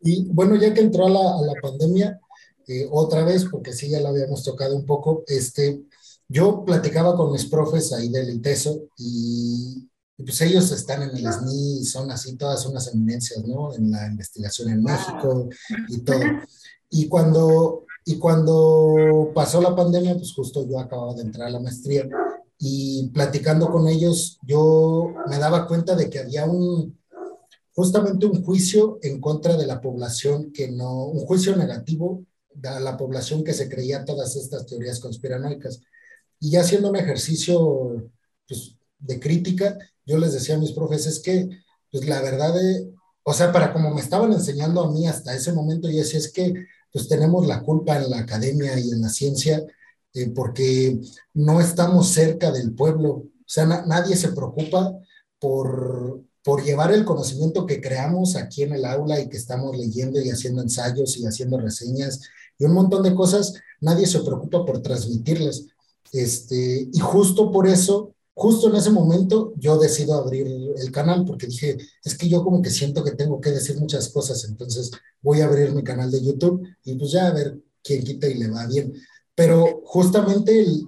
[0.01, 2.21] y bueno, ya que entró a la, pandemia,
[2.67, 5.83] eh, otra vez, porque sí, ya lo habíamos tocado un poco, este,
[6.29, 11.85] yo platicaba con mis profes ahí del ITESO y, pues ellos están en el SNI,
[11.85, 13.75] son así todas unas eminencias, ¿no?
[13.75, 15.51] En la investigación en México
[15.89, 16.23] y todo.
[16.91, 21.61] Y cuando, y cuando pasó la pandemia, pues justo yo acababa de entrar a la
[21.61, 22.09] maestría
[22.59, 26.99] y platicando con ellos, yo me daba cuenta de que había un,
[27.75, 32.25] justamente un juicio en contra de la población que no, un juicio negativo
[32.65, 35.83] a la población que se creía todas estas teorías conspiranoicas.
[36.41, 38.11] Y ya haciendo un ejercicio
[38.49, 39.77] pues, de crítica,
[40.07, 41.51] yo les decía a mis profes, que,
[41.91, 42.91] pues la verdad, de,
[43.23, 46.33] o sea, para como me estaban enseñando a mí hasta ese momento, yo decía, es
[46.33, 46.55] que
[46.97, 49.63] pues tenemos la culpa en la academia y en la ciencia
[50.15, 50.99] eh, porque
[51.35, 53.11] no estamos cerca del pueblo.
[53.11, 54.95] O sea, nadie se preocupa
[55.39, 60.23] por, por llevar el conocimiento que creamos aquí en el aula y que estamos leyendo
[60.23, 62.23] y haciendo ensayos y haciendo reseñas
[62.59, 65.67] y un montón de cosas, nadie se preocupa por transmitirlas.
[66.13, 71.47] Este, y justo por eso, justo en ese momento, yo decido abrir el canal porque
[71.47, 74.91] dije, es que yo como que siento que tengo que decir muchas cosas, entonces
[75.23, 78.35] voy a abrir mi canal de YouTube y pues ya a ver quién quita y
[78.35, 78.93] le va bien.
[79.35, 80.87] Pero justamente el,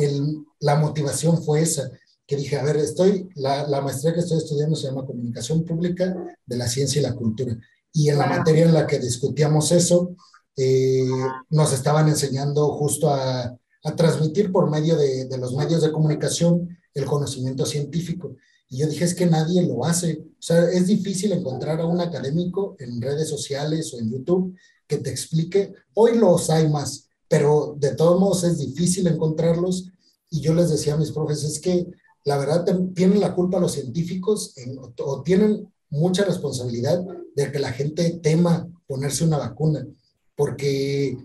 [0.00, 1.90] el, la motivación fue esa,
[2.28, 6.14] que dije, a ver, estoy, la, la, maestría que estoy estudiando se llama Comunicación Pública
[6.46, 7.58] de la Ciencia y la Cultura.
[7.92, 10.14] Y en la materia en la que discutíamos eso,
[10.56, 11.08] eh,
[11.50, 16.68] nos estaban enseñando justo a, a transmitir por medio de, de, los medios de comunicación
[16.94, 18.36] el conocimiento científico.
[18.68, 20.24] Y yo dije, es que nadie lo hace.
[20.38, 24.98] O sea, es difícil encontrar a un académico en redes sociales o en YouTube que
[24.98, 25.74] te explique.
[25.94, 29.90] Hoy los hay más, pero de todos modos es difícil encontrarlos
[30.30, 31.86] y yo les decía a mis profes, es que
[32.24, 32.64] la verdad
[32.94, 34.54] tienen la culpa los científicos
[34.98, 37.04] o tienen mucha responsabilidad
[37.36, 39.86] de que la gente tema ponerse una vacuna,
[40.34, 41.16] porque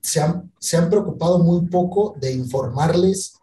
[0.00, 3.34] se han, se han preocupado muy poco de informarles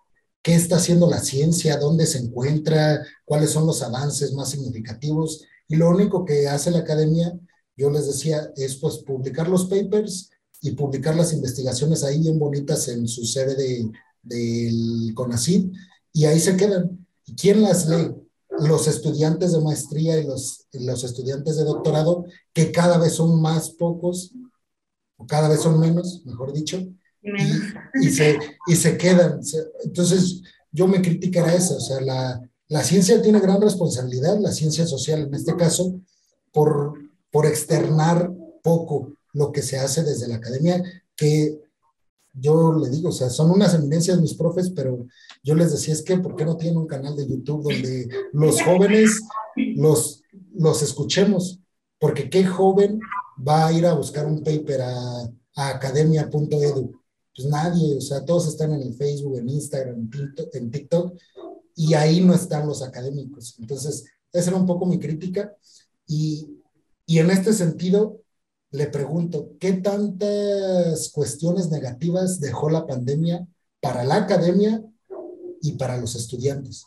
[0.50, 5.44] qué está haciendo la ciencia, dónde se encuentra, cuáles son los avances más significativos.
[5.68, 7.40] Y lo único que hace la academia,
[7.78, 12.88] yo les decía, es pues publicar los papers y publicar las investigaciones ahí bien bonitas
[12.88, 13.92] en su sede del
[14.24, 15.72] de, CONACYT
[16.14, 17.06] y ahí se quedan.
[17.28, 18.16] ¿Y quién las lee?
[18.58, 24.32] Los estudiantes de maestría y los estudiantes de doctorado, que cada vez son más pocos,
[25.16, 26.82] o cada vez son menos, mejor dicho,
[27.22, 29.40] y, se, y se quedan.
[29.84, 30.42] Entonces,
[30.72, 35.22] yo me criticara esa, o sea, la, la ciencia tiene gran responsabilidad, la ciencia social
[35.22, 36.00] en este caso,
[36.52, 36.94] por,
[37.32, 38.32] por externar
[38.64, 40.84] poco lo que se hace desde la academia,
[41.16, 41.60] que
[42.34, 45.08] yo le digo, o sea, son unas eminencias mis profes, pero
[45.44, 48.62] yo les decía, es que, ¿por qué no tienen un canal de YouTube donde los
[48.62, 49.20] jóvenes
[49.56, 50.22] los,
[50.56, 51.60] los escuchemos?
[52.00, 53.00] Porque qué joven
[53.46, 55.22] va a ir a buscar un paper a,
[55.56, 56.99] a academia.edu.
[57.36, 60.10] Pues nadie, o sea, todos están en el Facebook, en Instagram,
[60.54, 61.18] en TikTok,
[61.76, 63.56] y ahí no están los académicos.
[63.60, 65.56] Entonces, esa era un poco mi crítica.
[66.06, 66.48] Y,
[67.06, 68.22] y en este sentido,
[68.72, 73.48] le pregunto, ¿qué tantas cuestiones negativas dejó la pandemia
[73.80, 74.82] para la academia
[75.62, 76.86] y para los estudiantes?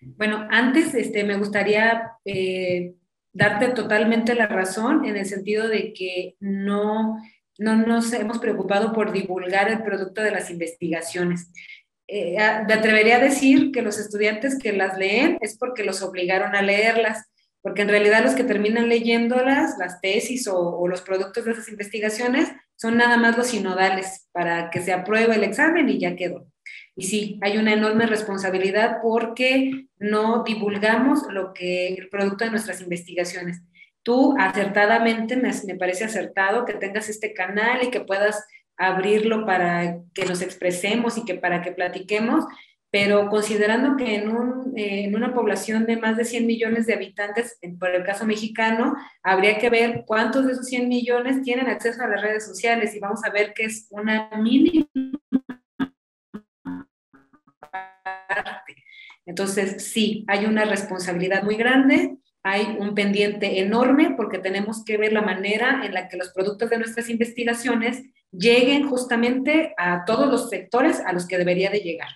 [0.00, 2.94] Bueno, antes este, me gustaría eh,
[3.32, 7.16] darte totalmente la razón en el sentido de que no,
[7.58, 11.50] no nos hemos preocupado por divulgar el producto de las investigaciones.
[12.06, 12.36] Eh,
[12.66, 16.62] me atrevería a decir que los estudiantes que las leen es porque los obligaron a
[16.62, 17.26] leerlas
[17.68, 22.50] porque en realidad los que terminan leyéndolas, las tesis o, los productos de esas investigaciones,
[22.76, 26.46] son nada más los sinodales para que se apruebe el examen y ya quedó.
[26.94, 32.80] Y sí, hay una enorme responsabilidad porque no divulgamos lo que el producto de nuestras
[32.80, 33.60] investigaciones.
[34.08, 38.42] Tú acertadamente, me, parece acertado que tengas este canal y que puedas
[38.78, 42.46] abrirlo para que nos expresemos y que para que platiquemos,
[42.90, 46.94] pero considerando que en, un, eh, en, una población de más de 100 millones de
[46.94, 52.02] habitantes, por el caso mexicano, habría que ver cuántos de esos 100 millones tienen acceso
[52.02, 54.88] a las redes sociales y vamos a ver que es una mínima
[58.26, 58.74] parte.
[59.26, 62.16] Entonces, sí, hay una responsabilidad muy grande,
[62.48, 66.70] hay un pendiente enorme porque tenemos que ver la manera en la que los productos
[66.70, 72.08] de nuestras investigaciones lleguen justamente a todos los sectores a los que debería de llegar.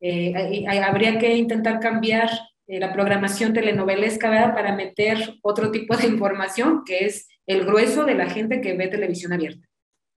[0.00, 2.30] Eh, habría que intentar cambiar
[2.68, 8.14] eh, la programación telenovelesca para meter otro tipo de información que es el grueso de
[8.14, 9.66] la gente que ve televisión abierta.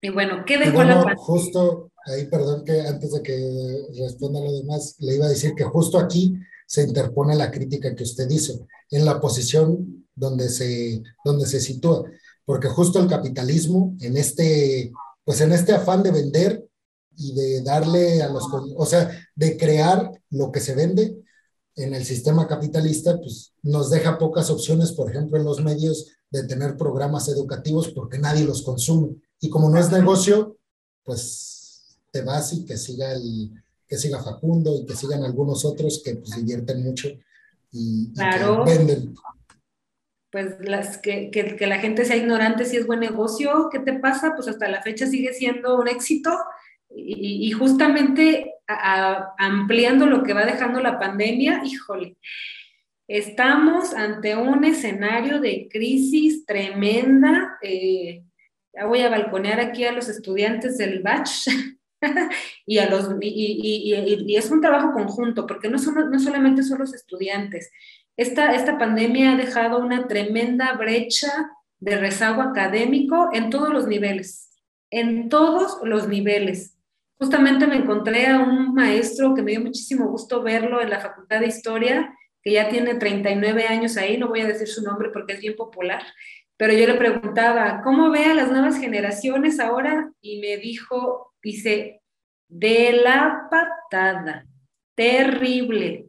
[0.01, 3.33] Y bueno, ¿qué dejó la Justo ahí, perdón que antes de que
[3.99, 6.35] responda lo demás, le iba a decir que justo aquí
[6.65, 12.03] se interpone la crítica que usted hizo, en la posición donde se, donde se sitúa,
[12.45, 14.91] porque justo el capitalismo, en este,
[15.23, 16.65] pues en este afán de vender,
[17.17, 18.43] y de darle a los,
[18.75, 21.21] o sea, de crear lo que se vende
[21.75, 26.43] en el sistema capitalista, pues nos deja pocas opciones, por ejemplo, en los medios de
[26.43, 29.15] tener programas educativos porque nadie los consume.
[29.39, 30.57] Y como no es negocio,
[31.03, 33.51] pues te vas y que siga el,
[33.87, 37.09] que siga Facundo y que sigan algunos otros que pues divierten mucho
[37.71, 38.63] y, claro.
[38.65, 39.15] venden.
[40.31, 43.93] Pues las, que, que, que la gente sea ignorante si es buen negocio, ¿qué te
[43.93, 44.33] pasa?
[44.35, 46.31] Pues hasta la fecha sigue siendo un éxito
[46.95, 48.53] y, justamente
[49.37, 52.17] ampliando lo que va dejando la pandemia, híjole,
[53.07, 57.57] estamos ante un escenario de crisis tremenda.
[57.61, 58.23] Eh,
[58.73, 61.47] ya voy a balconear aquí a los estudiantes del batch
[62.65, 66.93] y, a los, y, es un trabajo conjunto, porque no, son, no solamente son los
[66.93, 67.71] estudiantes.
[68.17, 74.49] Esta, esta pandemia ha dejado una tremenda brecha de rezago académico en todos los niveles,
[74.89, 76.77] en todos los niveles.
[77.17, 81.39] Justamente me encontré a un maestro que me dio muchísimo gusto verlo en la Facultad
[81.39, 85.33] de Historia, que ya tiene 39 años ahí, no voy a decir su nombre porque
[85.33, 86.03] es bien popular,
[86.57, 90.11] pero yo le preguntaba, ¿cómo ve a las nuevas generaciones ahora?
[90.21, 92.01] Y me dijo, dice,
[92.47, 94.47] de la patada,
[94.95, 96.07] terrible.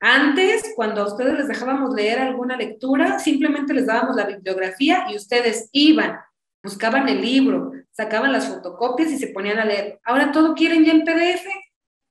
[0.00, 5.16] Antes, cuando a ustedes les dejábamos leer alguna lectura, simplemente les dábamos la bibliografía y
[5.16, 6.18] ustedes iban,
[6.62, 10.00] buscaban el libro, sacaban las fotocopias y se ponían a leer.
[10.04, 11.46] Ahora todo quieren ya en PDF,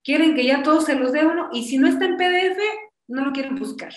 [0.03, 2.59] quieren que ya todo se los dé uno y si no está en PDF,
[3.09, 3.93] no lo quieren buscar.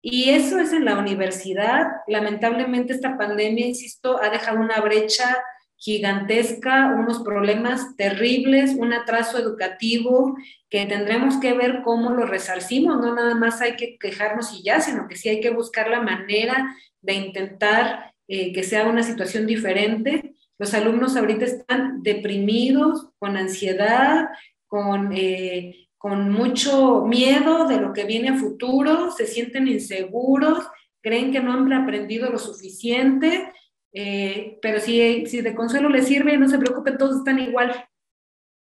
[0.00, 1.86] Y eso es en la universidad.
[2.06, 5.36] Lamentablemente esta pandemia, insisto, ha dejado una brecha
[5.78, 10.36] gigantesca, unos problemas terribles, un atraso educativo
[10.68, 13.00] que tendremos que ver cómo lo resarcimos.
[13.00, 16.02] No nada más hay que quejarnos y ya, sino que sí hay que buscar la
[16.02, 23.36] manera de intentar eh, que sea una situación diferente los alumnos ahorita están deprimidos, con
[23.36, 24.28] ansiedad,
[24.66, 30.66] con, eh, con mucho miedo de lo que viene a futuro, se sienten inseguros,
[31.00, 33.52] creen que no han aprendido lo suficiente,
[33.92, 37.88] eh, pero si, si de consuelo les sirve, no se preocupen, todos están igual.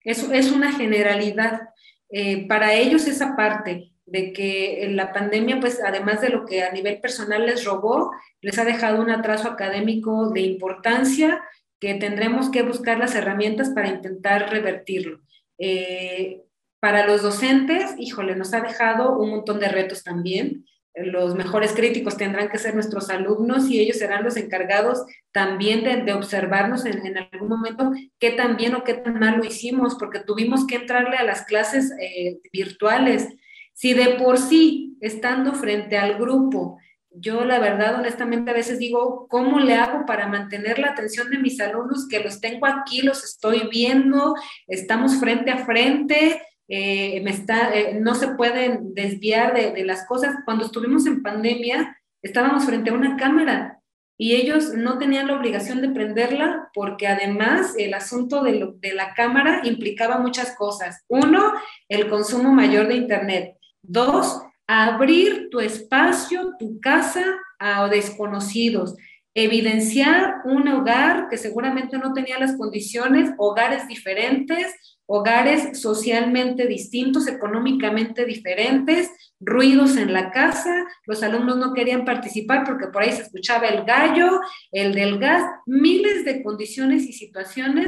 [0.04, 1.70] Eso es una generalidad.
[2.10, 6.72] Eh, para ellos esa parte de que la pandemia, pues además de lo que a
[6.72, 8.12] nivel personal les robó,
[8.42, 11.44] les ha dejado un atraso académico de importancia,
[11.80, 15.20] que tendremos que buscar las herramientas para intentar revertirlo.
[15.60, 16.44] Eh,
[16.80, 20.66] para los docentes, híjole, nos ha dejado un montón de retos también.
[21.06, 26.14] Los mejores críticos tendrán que ser nuestros alumnos y ellos serán los encargados también de,
[26.14, 30.66] observarnos en, algún momento qué tan bien o qué tan mal lo hicimos, porque tuvimos
[30.66, 33.28] que entrarle a las clases eh, virtuales.
[33.74, 36.80] Si de por sí, estando frente al grupo,
[37.12, 41.40] yo la verdad, honestamente, a veces digo, ¿cómo le hago para mantener la atención de
[41.40, 44.36] mis alumnos que los tengo aquí, los estoy viendo,
[44.68, 46.42] estamos frente a frente?
[46.68, 50.36] Eh, me está, eh, no se pueden desviar de, las cosas.
[50.46, 53.80] Cuando estuvimos en pandemia, estábamos frente a una cámara
[54.18, 59.14] y ellos no tenían la obligación de prenderla porque además el asunto de, de la
[59.14, 61.04] cámara implicaba muchas cosas.
[61.08, 61.54] Uno,
[61.88, 63.56] el consumo mayor de Internet.
[63.82, 67.24] Dos, abrir tu espacio, tu casa
[67.60, 68.96] a desconocidos
[69.38, 78.26] evidenciar un hogar que seguramente no tenía las condiciones, hogares diferentes, hogares socialmente distintos, económicamente
[78.26, 83.68] diferentes, ruidos en la casa, los alumnos no querían participar porque por ahí se escuchaba
[83.68, 84.42] el gallo,
[84.72, 87.88] el del gas, miles de condiciones y situaciones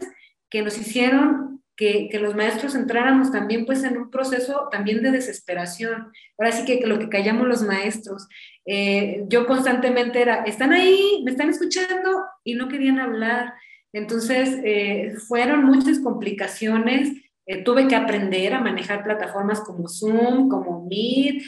[0.50, 6.12] que nos hicieron que, los maestros entráramos también pues en un proceso también de desesperación.
[6.38, 8.28] Ahora sí que, lo que callamos los maestros.
[8.66, 13.54] Eh, yo constantemente era, están ahí, me están escuchando y no querían hablar.
[13.94, 17.12] Entonces, eh, fueron muchas complicaciones.
[17.46, 21.44] Eh, tuve que aprender a manejar plataformas como Zoom, como Meet,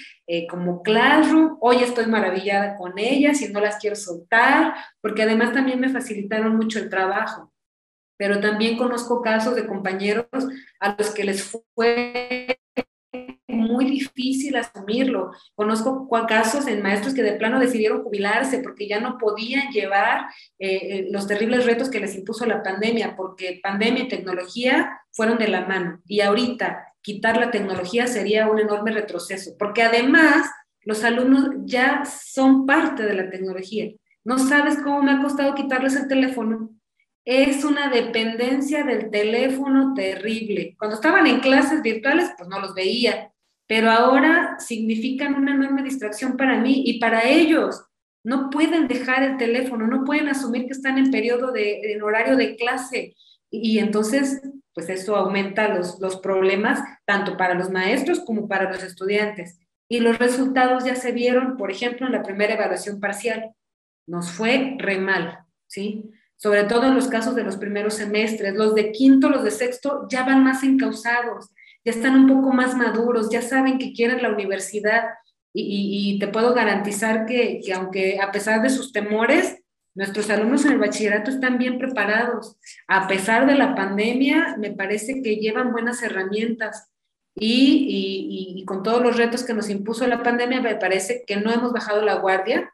[0.50, 1.58] como Classroom.
[1.60, 6.56] Hoy estoy maravillada con ellas y no las quiero soltar, porque además también me facilitaron
[6.56, 7.52] mucho el trabajo
[8.22, 10.28] pero también conozco casos de compañeros
[10.80, 12.60] a los que les fue
[13.72, 15.32] muy difícil asumirlo.
[15.56, 20.26] Conozco casos en maestros que de plano decidieron jubilarse porque ya no podían llevar
[20.60, 25.38] eh, eh, los terribles retos que les impuso la pandemia, porque pandemia y tecnología fueron
[25.38, 26.02] de la mano.
[26.06, 30.50] Y ahorita quitar la tecnología sería un enorme retroceso, porque además
[30.84, 33.92] los alumnos ya son parte de la tecnología.
[34.24, 36.70] No sabes cómo me ha costado quitarles el teléfono
[37.26, 40.76] es una dependencia del teléfono terrible.
[40.78, 43.31] Cuando estaban en clases virtuales, pues no los veía,
[43.72, 47.82] pero ahora significan una enorme distracción para mí y para ellos.
[48.22, 52.36] No pueden dejar el teléfono, no pueden asumir que están en periodo de en horario
[52.36, 53.16] de clase
[53.50, 54.42] y, entonces
[54.74, 59.58] pues eso aumenta los, los problemas tanto para los maestros como para los estudiantes.
[59.88, 63.52] Y los resultados ya se vieron, por ejemplo, en la primera evaluación parcial.
[64.06, 66.12] Nos fue re mal, ¿sí?
[66.36, 68.56] sobre todo en los casos de los primeros semestres.
[68.56, 71.52] Los de quinto, los de sexto ya van más encausados,
[71.84, 75.04] ya están un poco más maduros, ya saben que quieren la universidad
[75.54, 79.58] y, te puedo garantizar que, aunque a pesar de sus temores,
[79.94, 82.58] nuestros alumnos en el bachillerato están bien preparados.
[82.88, 86.90] A pesar de la pandemia, me parece que llevan buenas herramientas.
[87.36, 91.52] Y, y, con todos los retos que nos impuso la pandemia, me parece que no
[91.52, 92.74] hemos bajado la guardia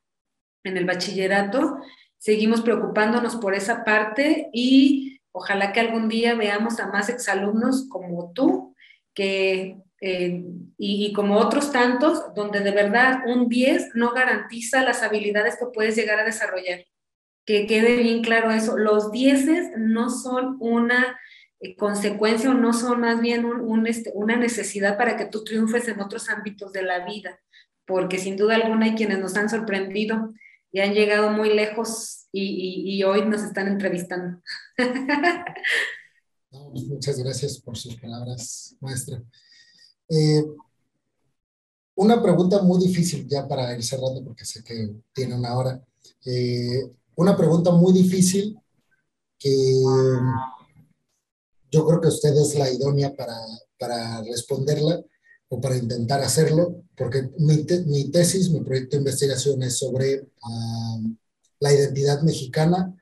[0.64, 1.80] en el bachillerato
[2.18, 8.32] seguimos preocupándonos por esa parte y ojalá que algún día veamos a más exalumnos como
[8.34, 8.76] tú,
[9.18, 10.44] que, eh,
[10.78, 15.96] y, como otros tantos, donde de verdad un 10 no garantiza las habilidades que puedes
[15.96, 16.86] llegar a desarrollar.
[17.44, 21.20] Que quede bien claro eso, los 10 no son una
[21.60, 23.44] eh, consecuencia o no son más bien
[23.88, 27.40] este, una necesidad para que tú triunfes en otros ámbitos de la vida,
[27.88, 30.32] porque sin duda alguna hay quienes nos han sorprendido
[30.72, 34.44] y han llegado muy lejos y, hoy nos están entrevistando.
[36.74, 39.22] Muchas gracias por sus palabras, maestra.
[40.10, 40.44] Eh,
[41.96, 45.84] una pregunta muy difícil ya para ir cerrando porque sé que tiene una hora.
[46.26, 48.58] Eh, una pregunta muy difícil
[49.38, 49.82] que
[51.72, 53.36] yo creo que usted es la idónea para,
[53.80, 55.04] para responderla
[55.50, 60.28] o para intentar hacerlo, porque mi, mi tesis, mi proyecto de investigación es sobre
[61.60, 62.96] la identidad mexicana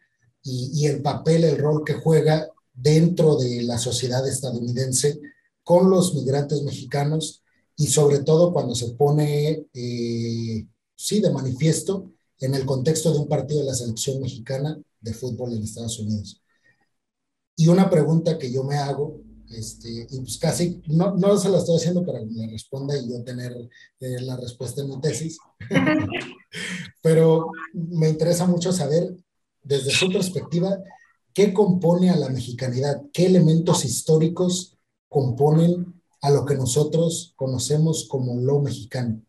[0.43, 5.19] y, y, el papel, el rol que juega dentro de la sociedad estadounidense
[5.63, 7.41] con los migrantes mexicanos
[7.78, 13.28] y sobre todo cuando se pone, eh, sí, de manifiesto en el contexto de un
[13.28, 16.41] partido de la selección mexicana de fútbol en Estados Unidos.
[17.55, 21.59] Y una pregunta que yo me hago este, y pues casi, no, no se la
[21.59, 23.53] estoy haciendo para que me responda y yo tener
[23.99, 25.38] eh, la respuesta en mi tesis,
[27.01, 29.15] pero me interesa mucho saber,
[29.61, 30.78] desde su perspectiva,
[31.36, 34.78] qué compone a la mexicanidad, qué elementos históricos
[35.10, 39.22] componen a lo que nosotros conocemos como lo mexicano.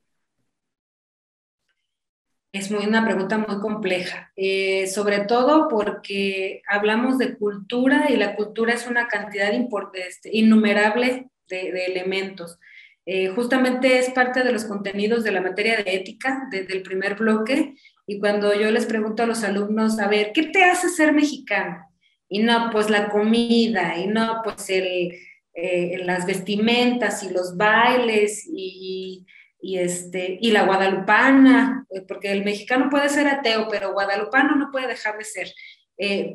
[2.53, 8.35] Es muy, una pregunta muy compleja, eh, sobre todo porque hablamos de cultura y la
[8.37, 9.51] cultura es una cantidad
[9.95, 12.59] este, innumerable de, elementos.
[13.05, 17.17] Eh, justamente es parte de los contenidos de la materia de ética desde el primer
[17.17, 17.75] bloque
[18.07, 21.86] y cuando yo les pregunto a los alumnos, a ver, ¿qué te hace ser mexicano?
[22.29, 25.13] Y no, pues la comida, y no, pues el,
[25.55, 29.27] eh, las vestimentas y los bailes y,
[29.61, 34.71] y, este, y la guadalupana, eh, porque el mexicano puede ser ateo, pero guadalupano no
[34.71, 35.53] puede dejar de ser.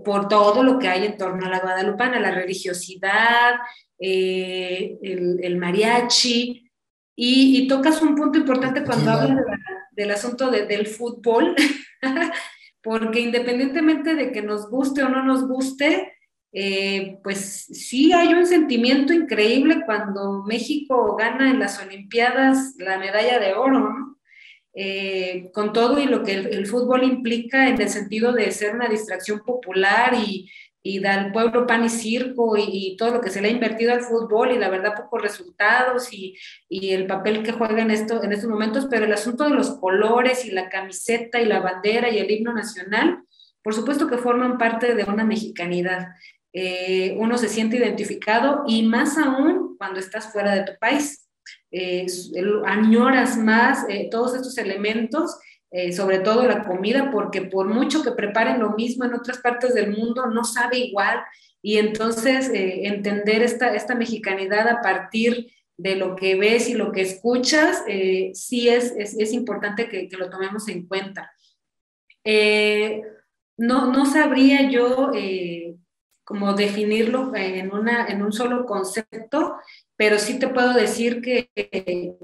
[0.03, 3.59] por todo lo que hay en torno a la guadalupana, la religiosidad,
[4.03, 6.67] eh, el, mariachi,
[7.15, 9.45] y, tocas un punto importante cuando hablas
[9.91, 11.55] del asunto del fútbol,
[12.83, 16.13] porque independientemente de que nos guste o no nos guste,
[16.53, 23.39] eh, pues sí hay un sentimiento increíble cuando México gana en las Olimpiadas la medalla
[23.39, 24.10] de oro,
[24.73, 28.87] eh, con todo y lo que el, fútbol implica en el sentido de ser una
[28.87, 30.49] distracción popular y,
[30.83, 33.93] y da al pueblo pan y circo y, todo lo que se le ha invertido
[33.93, 36.37] al fútbol y la verdad pocos resultados y,
[36.69, 40.69] el papel que juega en estos momentos, pero el asunto de los colores y la
[40.69, 43.23] camiseta y la bandera y el himno nacional,
[43.61, 46.09] por supuesto que forman parte de una mexicanidad.
[46.53, 51.20] Eh, uno se siente identificado y más aún cuando estás fuera de tu país.
[51.71, 52.05] Eh,
[52.65, 55.37] añoras más eh, todos estos elementos
[55.73, 59.73] eh, sobre todo la comida, porque por mucho que preparen lo mismo en otras partes
[59.73, 61.21] del mundo, no sabe igual.
[61.61, 66.91] Y entonces eh, entender esta, esta mexicanidad a partir de lo que ves y lo
[66.91, 71.31] que escuchas, eh, sí es, es, es importante que, que, lo tomemos en cuenta.
[73.57, 75.11] no, no sabría yo
[76.31, 79.57] como definirlo en, una, en un solo concepto,
[79.97, 81.49] pero sí te puedo decir que,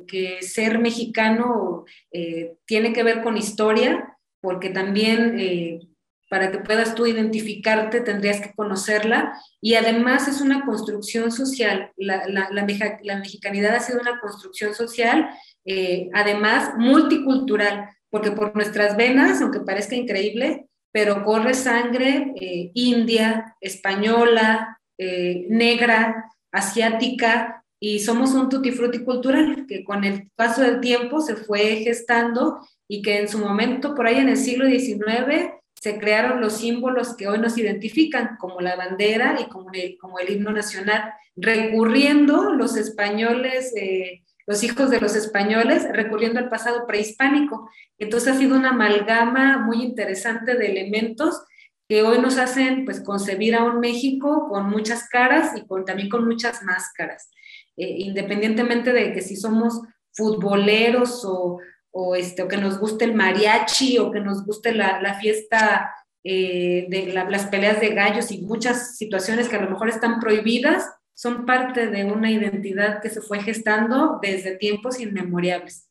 [0.08, 1.84] que ser mexicano
[2.14, 5.82] eh, tiene que ver con historia, porque también eh,
[6.30, 9.34] para que puedas tú identificarte tendrías que conocerla.
[9.60, 15.30] Y además es una construcción social, la, la, la, mexicanidad ha sido una construcción social,
[15.66, 20.67] eh, además multicultural, porque por nuestras venas, aunque parezca increíble,
[20.98, 22.34] pero corre sangre
[22.74, 28.72] india, española, negra, asiática, y somos un tutti
[29.06, 33.94] cultural que con el paso del tiempo se fue gestando y que en su momento,
[33.94, 38.60] por ahí en el siglo XIX, se crearon los símbolos que hoy nos identifican, como
[38.60, 44.90] la bandera y como el, como el himno nacional, recurriendo los españoles, eh, los hijos
[44.90, 47.70] de los españoles, recurriendo al pasado prehispánico.
[48.00, 51.44] Entonces ha sido una amalgama muy interesante de elementos
[51.88, 56.10] que hoy nos hacen pues concebir a un México con muchas caras y con, también
[56.10, 57.30] con muchas máscaras.
[57.76, 59.82] Eh, independientemente de que si somos
[60.14, 61.60] futboleros o,
[61.92, 65.92] o, este, o que nos guste el mariachi o que nos guste la, la fiesta
[66.24, 70.90] eh, de las peleas de gallos y muchas situaciones que a lo mejor están prohibidas,
[71.18, 75.90] son parte de una identidad que se fue gestando desde tiempos inmemoriales.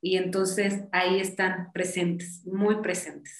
[0.00, 3.34] Y entonces ahí están presentes, muy presentes.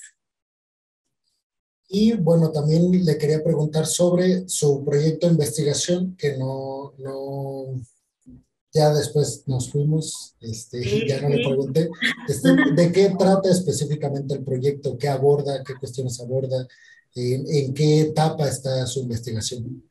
[1.89, 7.80] Y bueno, también le quería preguntar sobre su proyecto de investigación, que no, no
[8.70, 11.89] ya después nos fuimos, este, ya no le pregunté,
[12.28, 14.99] este, ¿de qué trata específicamente el proyecto?
[14.99, 15.64] ¿Qué aborda?
[15.64, 16.68] ¿Qué cuestiones aborda?
[17.14, 19.83] ¿En, en qué etapa está su investigación?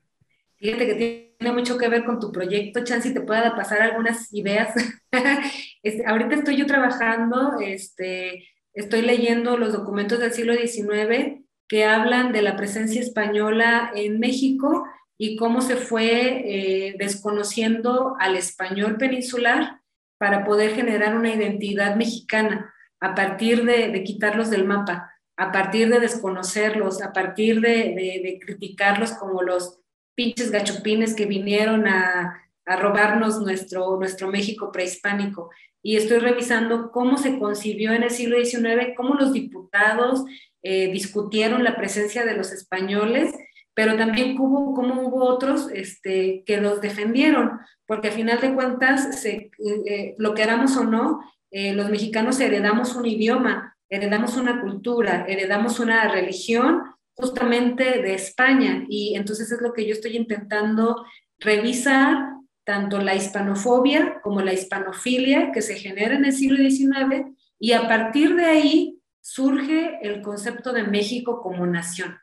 [0.57, 4.75] Fíjate que tiene mucho que ver con tu proyecto, Chansi, te pueda pasar algunas ideas.
[5.81, 12.31] este, ahorita estoy yo trabajando, este, estoy leyendo los documentos del siglo XIX que hablan
[12.31, 14.85] de la presencia española en México
[15.17, 19.81] y cómo se fue eh, desconociendo al español peninsular
[20.19, 25.99] para poder generar una identidad mexicana a partir de, quitarlos del mapa, a partir de
[26.01, 29.80] desconocerlos, a partir de, criticarlos como los
[30.15, 35.49] pinches gachupines que vinieron a, a robarnos nuestro, nuestro México prehispánico.
[35.83, 40.23] Y estoy revisando cómo se concibió en el siglo XIX, cómo los diputados
[40.63, 43.33] eh, discutieron la presencia de los españoles,
[43.73, 49.21] pero también hubo, como hubo otros este, que los defendieron, porque a final de cuentas,
[49.21, 49.51] se, eh,
[49.85, 51.19] eh, lo queramos o no,
[51.53, 56.83] los mexicanos heredamos un idioma, heredamos una cultura, heredamos una religión
[57.15, 61.05] justamente de España, y entonces es lo que yo estoy intentando
[61.39, 62.29] revisar,
[62.63, 67.25] tanto la hispanofobia como la hispanofilia que se genera en el siglo XIX,
[67.59, 72.17] y a partir de ahí surge el concepto de México como nación,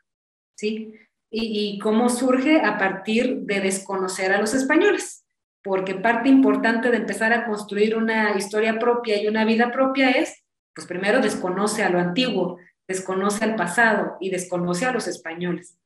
[0.55, 0.93] ¿sí?
[1.31, 5.23] Y, cómo surge a partir de desconocer a los españoles,
[5.63, 10.43] porque parte importante de empezar a construir una historia propia y una vida propia es,
[10.73, 12.57] pues primero desconoce a lo antiguo,
[12.89, 15.77] desconoce al pasado y desconoce a los españoles.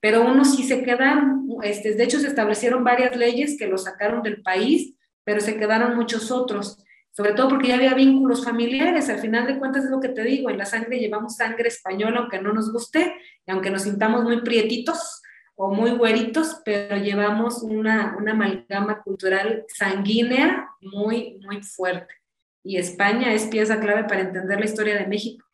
[0.00, 4.22] Pero uno sí se quedan, este, de hecho se establecieron varias leyes que lo sacaron
[4.22, 4.94] del país,
[5.24, 9.58] pero se quedaron muchos otros, sobre todo porque ya había vínculos familiares, al final de
[9.58, 12.72] cuentas es lo que te digo, en la sangre llevamos sangre española, aunque no nos
[12.72, 13.14] guste,
[13.46, 15.20] y aunque nos sintamos muy prietitos
[15.54, 22.14] o muy güeritos, pero llevamos una, una amalgama cultural sanguínea muy, muy fuerte.
[22.62, 25.47] Y España es pieza clave para entender la historia de México.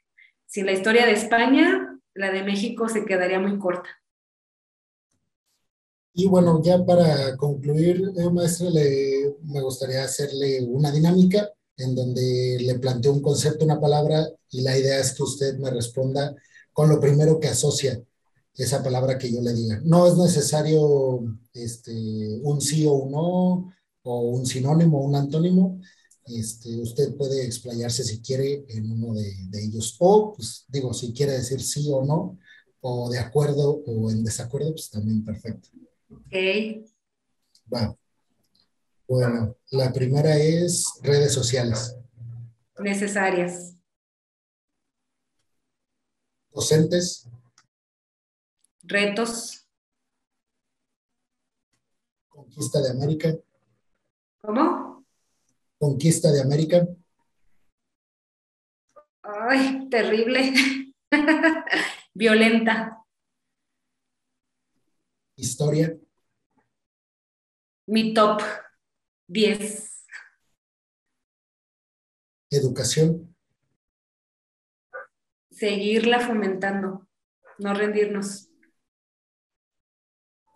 [0.54, 3.88] Sin la historia de España, la de México se quedaría muy corta.
[6.12, 12.78] Y bueno, ya para concluir, eh, le, me gustaría hacerle una dinámica en donde le
[12.78, 16.36] planteo un concepto, una palabra, y la idea es que usted me responda
[16.72, 18.00] con lo primero que asocia
[18.54, 19.80] esa palabra que yo le diga.
[19.82, 21.18] No es necesario
[21.52, 23.74] este, un sí o un no,
[24.04, 25.80] o un sinónimo un antónimo.
[26.26, 29.96] Este, usted puede explayarse si quiere en uno de, de ellos.
[29.98, 32.38] O, pues digo, si quiere decir sí o no,
[32.80, 35.68] o de acuerdo o en desacuerdo, pues también perfecto.
[36.10, 36.34] Ok.
[37.72, 37.96] Va.
[39.06, 41.96] Bueno, la primera es redes sociales.
[42.78, 43.74] Necesarias.
[46.52, 47.26] Docentes,
[48.82, 49.66] Retos.
[52.28, 53.34] conquista de América,
[54.40, 54.83] ¿Cómo?
[55.84, 56.78] Conquista de América,
[59.22, 60.52] Ay, terrible.
[62.14, 62.98] Violenta.
[65.36, 65.98] historia,
[67.86, 68.40] Mi top
[69.28, 70.04] 10.
[72.50, 73.34] educación,
[75.50, 77.06] Seguirla fomentando.
[77.58, 78.48] No rendirnos.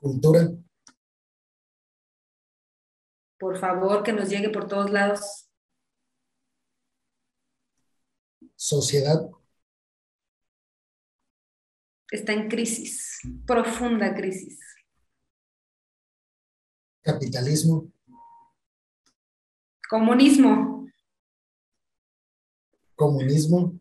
[0.00, 0.42] cultura,
[3.38, 5.44] Por favor, que nos llegue por todos lados.
[8.56, 9.30] sociedad,
[12.10, 13.20] Está en crisis.
[13.46, 14.58] Profunda crisis.
[17.02, 17.90] capitalismo,
[19.88, 20.86] Comunismo.
[22.96, 23.78] comunismo,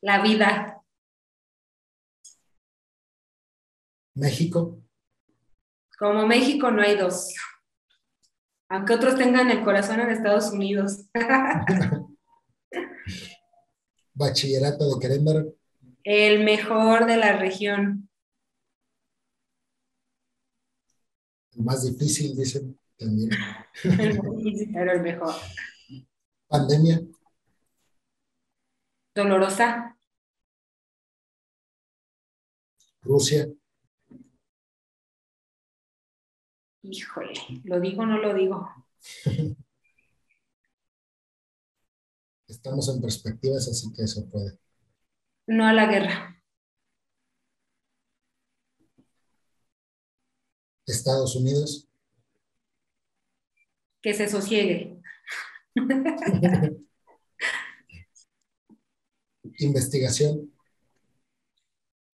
[0.00, 0.82] La vida.
[4.14, 4.80] México,
[5.98, 7.34] Como México no hay dos.
[8.74, 11.04] Aunque otros tengan el corazón en Estados Unidos.
[14.14, 15.54] bachillerato de Querétaro,
[16.02, 18.10] El mejor de la región.
[21.52, 23.30] el más difícil, dicen también.
[23.80, 25.34] Pero el mejor.
[26.48, 27.00] Pandemia,
[29.14, 29.96] Dolorosa.
[33.02, 33.46] Rusia,
[36.84, 37.32] Híjole,
[37.64, 38.68] ¿lo digo o no lo digo?
[42.46, 44.58] estamos en perspectivas, así que eso puede.
[45.46, 46.42] No a la guerra.
[50.86, 51.88] Estados Unidos,
[54.02, 55.00] Que se sosiegue.
[59.58, 60.52] investigación,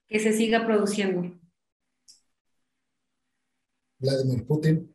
[0.09, 1.39] Que se siga produciendo.
[4.01, 4.94] Vladimir Putin,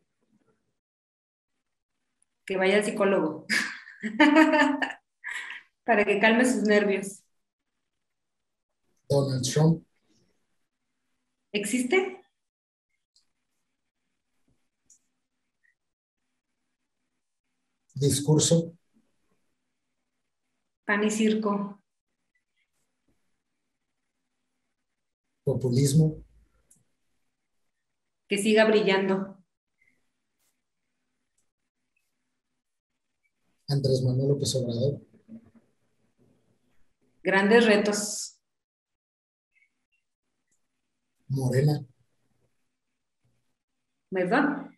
[2.44, 3.46] Que vaya al psicólogo.
[5.84, 7.22] Para que calme sus nervios.
[9.08, 9.84] Donald Trump,
[11.52, 12.20] ¿Existe?
[17.94, 18.74] discurso,
[20.84, 21.80] Pan y circo.
[25.44, 26.24] populismo,
[28.28, 29.36] Que siga brillando.
[33.68, 35.00] Andrés Manuel López Obrador,
[37.22, 38.38] Grandes retos.
[41.28, 41.84] Morena,
[44.10, 44.70] ¿Verdad?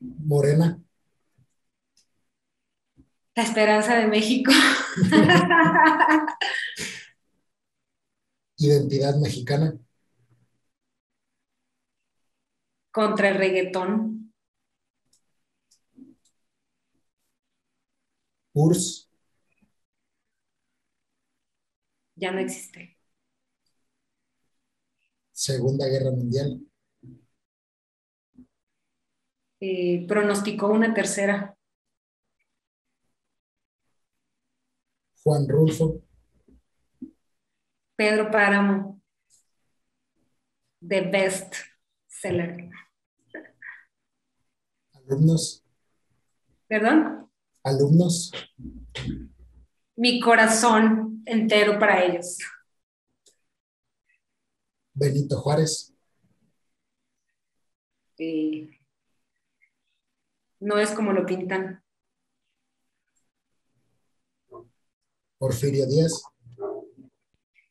[0.00, 0.80] Morena,
[3.34, 4.52] La esperanza de México.
[8.58, 9.76] identidad mexicana,
[12.96, 14.32] Contra el reggaetón.
[18.54, 19.06] URSS,
[22.14, 22.96] Ya no existe.
[25.32, 26.62] Segunda Guerra Mundial,
[29.60, 31.54] Eh, pronosticó una tercera.
[35.22, 36.00] Juan Rulfo,
[37.96, 39.02] Pedro Páramo.
[40.80, 41.56] The best
[42.08, 42.65] seller.
[45.08, 45.62] Alumnos,
[46.68, 47.30] ¿Perdón?
[47.62, 48.32] alumnos,
[49.96, 52.38] Mi corazón entero para ellos.
[54.94, 55.92] Benito Juárez,
[58.18, 58.70] Eh,
[60.60, 61.82] no es como lo pintan.
[65.38, 66.22] Porfirio Díaz.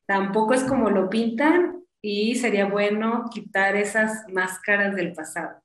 [0.06, 5.64] Tampoco es como lo pintan y sería bueno quitar esas máscaras del pasado.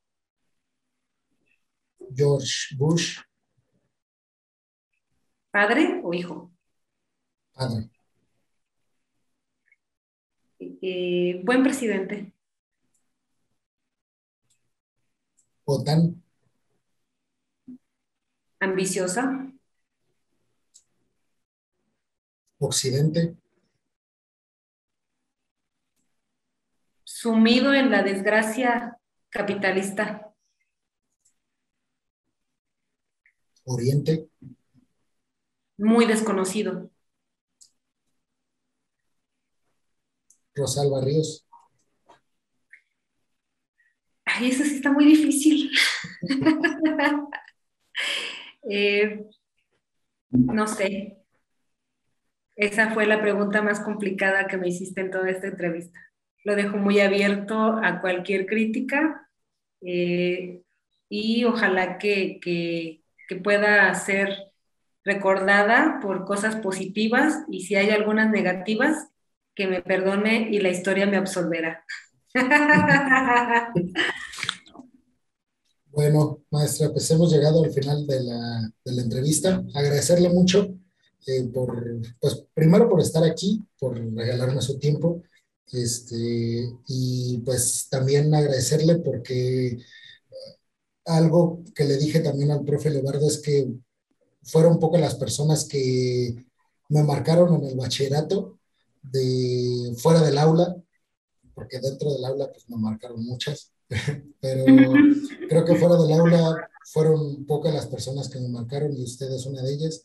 [2.13, 3.19] George Bush.
[5.51, 6.51] ¿Padre o hijo?
[7.53, 7.89] Padre.
[10.59, 12.33] Eh, buen presidente.
[15.65, 16.21] OTAN.
[18.59, 19.51] Ambiciosa.
[22.59, 23.35] Occidente.
[27.03, 28.97] Sumido en la desgracia
[29.29, 30.30] capitalista.
[33.65, 34.29] Oriente.
[35.77, 36.89] Muy desconocido.
[40.55, 41.45] Rosalba Ríos.
[44.25, 45.71] Ay, eso sí está muy difícil.
[48.69, 49.25] Eh,
[50.29, 51.17] no sé.
[52.55, 55.99] Esa fue la pregunta más complicada que me hiciste en toda esta entrevista.
[56.43, 59.27] Lo dejo muy abierto a cualquier crítica
[59.81, 60.61] eh,
[61.09, 63.00] y ojalá que, que,
[63.31, 64.51] que pueda ser
[65.05, 69.07] recordada por cosas positivas y si hay algunas negativas,
[69.55, 71.85] que me perdone y la historia me absolverá.
[75.93, 79.61] Bueno, maestra, pues hemos llegado al final de la, de la entrevista.
[79.75, 80.73] Agradecerle mucho
[81.27, 81.83] eh, por,
[82.17, 85.21] pues primero por estar aquí, por regalarme su tiempo,
[85.69, 89.79] este, y pues también agradecerle porque
[91.05, 93.71] algo que le dije también al profe Levardo es que
[94.43, 96.45] fueron un poco las personas que
[96.89, 98.59] me marcaron en el bachillerato
[99.01, 100.75] de fuera del aula,
[101.53, 103.71] porque dentro del aula pues me marcaron muchas,
[104.41, 104.65] pero
[105.49, 109.45] creo que fuera del aula fueron pocas las personas que me marcaron y usted es
[109.45, 110.01] una de ellas.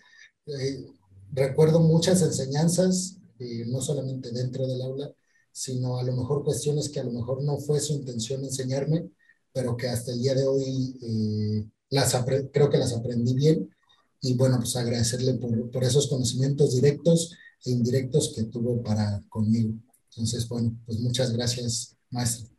[0.46, 0.86] Eh,
[1.32, 5.12] recuerdo muchas enseñanzas, eh, no solamente dentro del aula,
[5.50, 9.10] sino a lo mejor cuestiones que a lo mejor no fue su intención enseñarme,
[9.56, 12.14] pero que hasta el día de hoy eh, las
[12.52, 13.74] creo que las aprendí bien.
[14.20, 17.34] Y bueno, pues agradecerle por, por esos conocimientos directos
[17.64, 19.72] e indirectos que tuvo para conmigo.
[20.10, 22.50] Entonces, bueno, pues muchas gracias, maestra.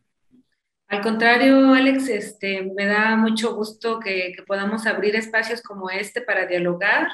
[0.88, 6.22] Al contrario, Alex, este, me da mucho gusto que, que, podamos abrir espacios como este
[6.22, 7.10] para dialogar.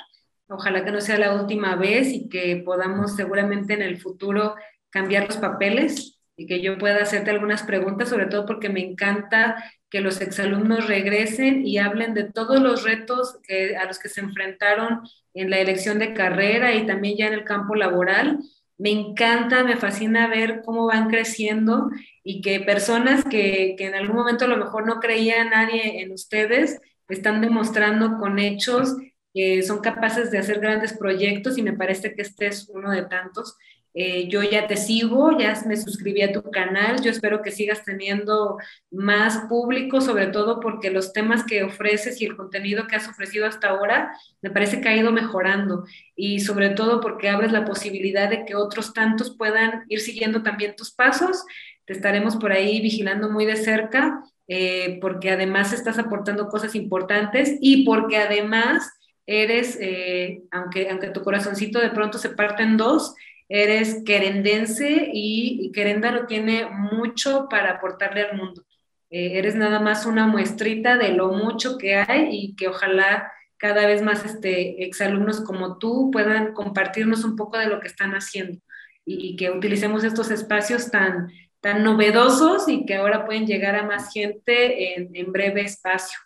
[0.48, 4.56] Ojalá que no sea la última vez y que podamos seguramente en el futuro
[4.92, 9.64] cambiar los papeles y que yo pueda hacerte algunas preguntas, sobre todo porque me encanta
[9.90, 13.38] que los exalumnos regresen y hablen de todos los retos
[13.80, 15.02] a los que se enfrentaron
[15.34, 18.40] en la elección de carrera y también ya en el campo laboral.
[18.78, 21.90] Me encanta, me fascina ver cómo van creciendo
[22.24, 26.12] y que personas que, que en algún momento a lo mejor no creía nadie en
[26.12, 28.96] ustedes, están demostrando con hechos
[29.34, 33.04] que son capaces de hacer grandes proyectos y me parece que este es uno de
[33.04, 33.58] tantos.
[33.96, 37.84] Eh, yo ya te sigo, ya me suscribí a tu canal, yo espero que sigas
[37.84, 38.58] teniendo
[38.90, 43.46] más público, sobre todo porque los temas que ofreces y el contenido que has ofrecido
[43.46, 45.86] hasta ahora me parece que ha ido mejorando
[46.16, 50.76] y sobre todo porque abres la posibilidad de que otros tantos puedan ir siguiendo también
[50.76, 51.44] tus pasos.
[51.86, 57.58] Te estaremos por ahí vigilando muy de cerca eh, porque además estás aportando cosas importantes
[57.62, 58.92] y porque además
[59.26, 63.16] eres, eh, aunque, aunque tu corazoncito de pronto se parte en dos,
[63.50, 68.64] eres querendense y, Querenda lo tiene mucho para aportarle al mundo.
[69.10, 73.86] Eh, eres nada más una muestrita de lo mucho que hay y que ojalá cada
[73.88, 78.60] vez más este, exalumnos como tú puedan compartirnos un poco de lo que están haciendo
[79.06, 81.30] y, que utilicemos estos espacios tan,
[81.62, 86.20] tan novedosos y que ahora pueden llegar a más gente en, breve espacio.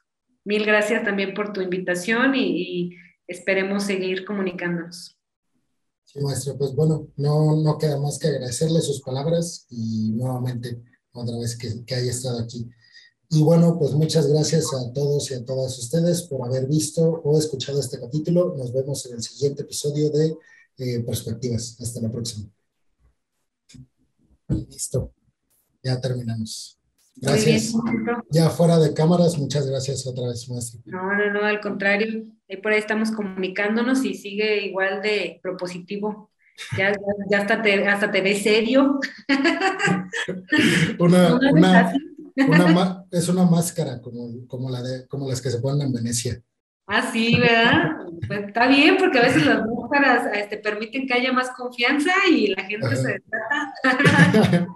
[0.43, 2.95] Mil gracias también por tu invitación y
[3.27, 5.16] esperemos seguir comunicándonos.
[6.07, 10.81] Sí, maestro, pues bueno, no, no queda más que agradecerle sus palabras y nuevamente
[11.11, 12.69] otra vez que, que haya estado aquí.
[13.29, 17.37] Y bueno, pues muchas gracias a todos y a todas ustedes por haber visto o
[17.37, 18.55] escuchado este capítulo.
[18.57, 20.37] Nos vemos en el siguiente episodio de
[20.77, 21.77] eh, Perspectivas.
[21.81, 22.47] Hasta la próxima.
[24.47, 25.11] Listo.
[25.83, 26.79] Ya terminamos.
[27.17, 27.73] Gracias.
[28.29, 30.79] ya fuera de cámaras, muchas gracias otra vez, maestro.
[30.85, 32.25] No, no, no, al contrario.
[32.49, 36.29] Ahí por ahí estamos comunicándonos y sigue igual de propositivo.
[36.77, 36.93] Ya,
[37.29, 38.99] ya hasta, te, hasta te ves serio.
[40.99, 41.93] una, una,
[42.47, 46.41] una, es una máscara como, como, la de, como las que se ponen en Venecia.
[46.87, 47.97] Ah, sí, ¿verdad?
[48.27, 52.47] Pues está bien, porque a veces las máscaras este, permiten que haya más confianza y
[52.47, 53.21] la gente se
[53.81, 54.67] trata.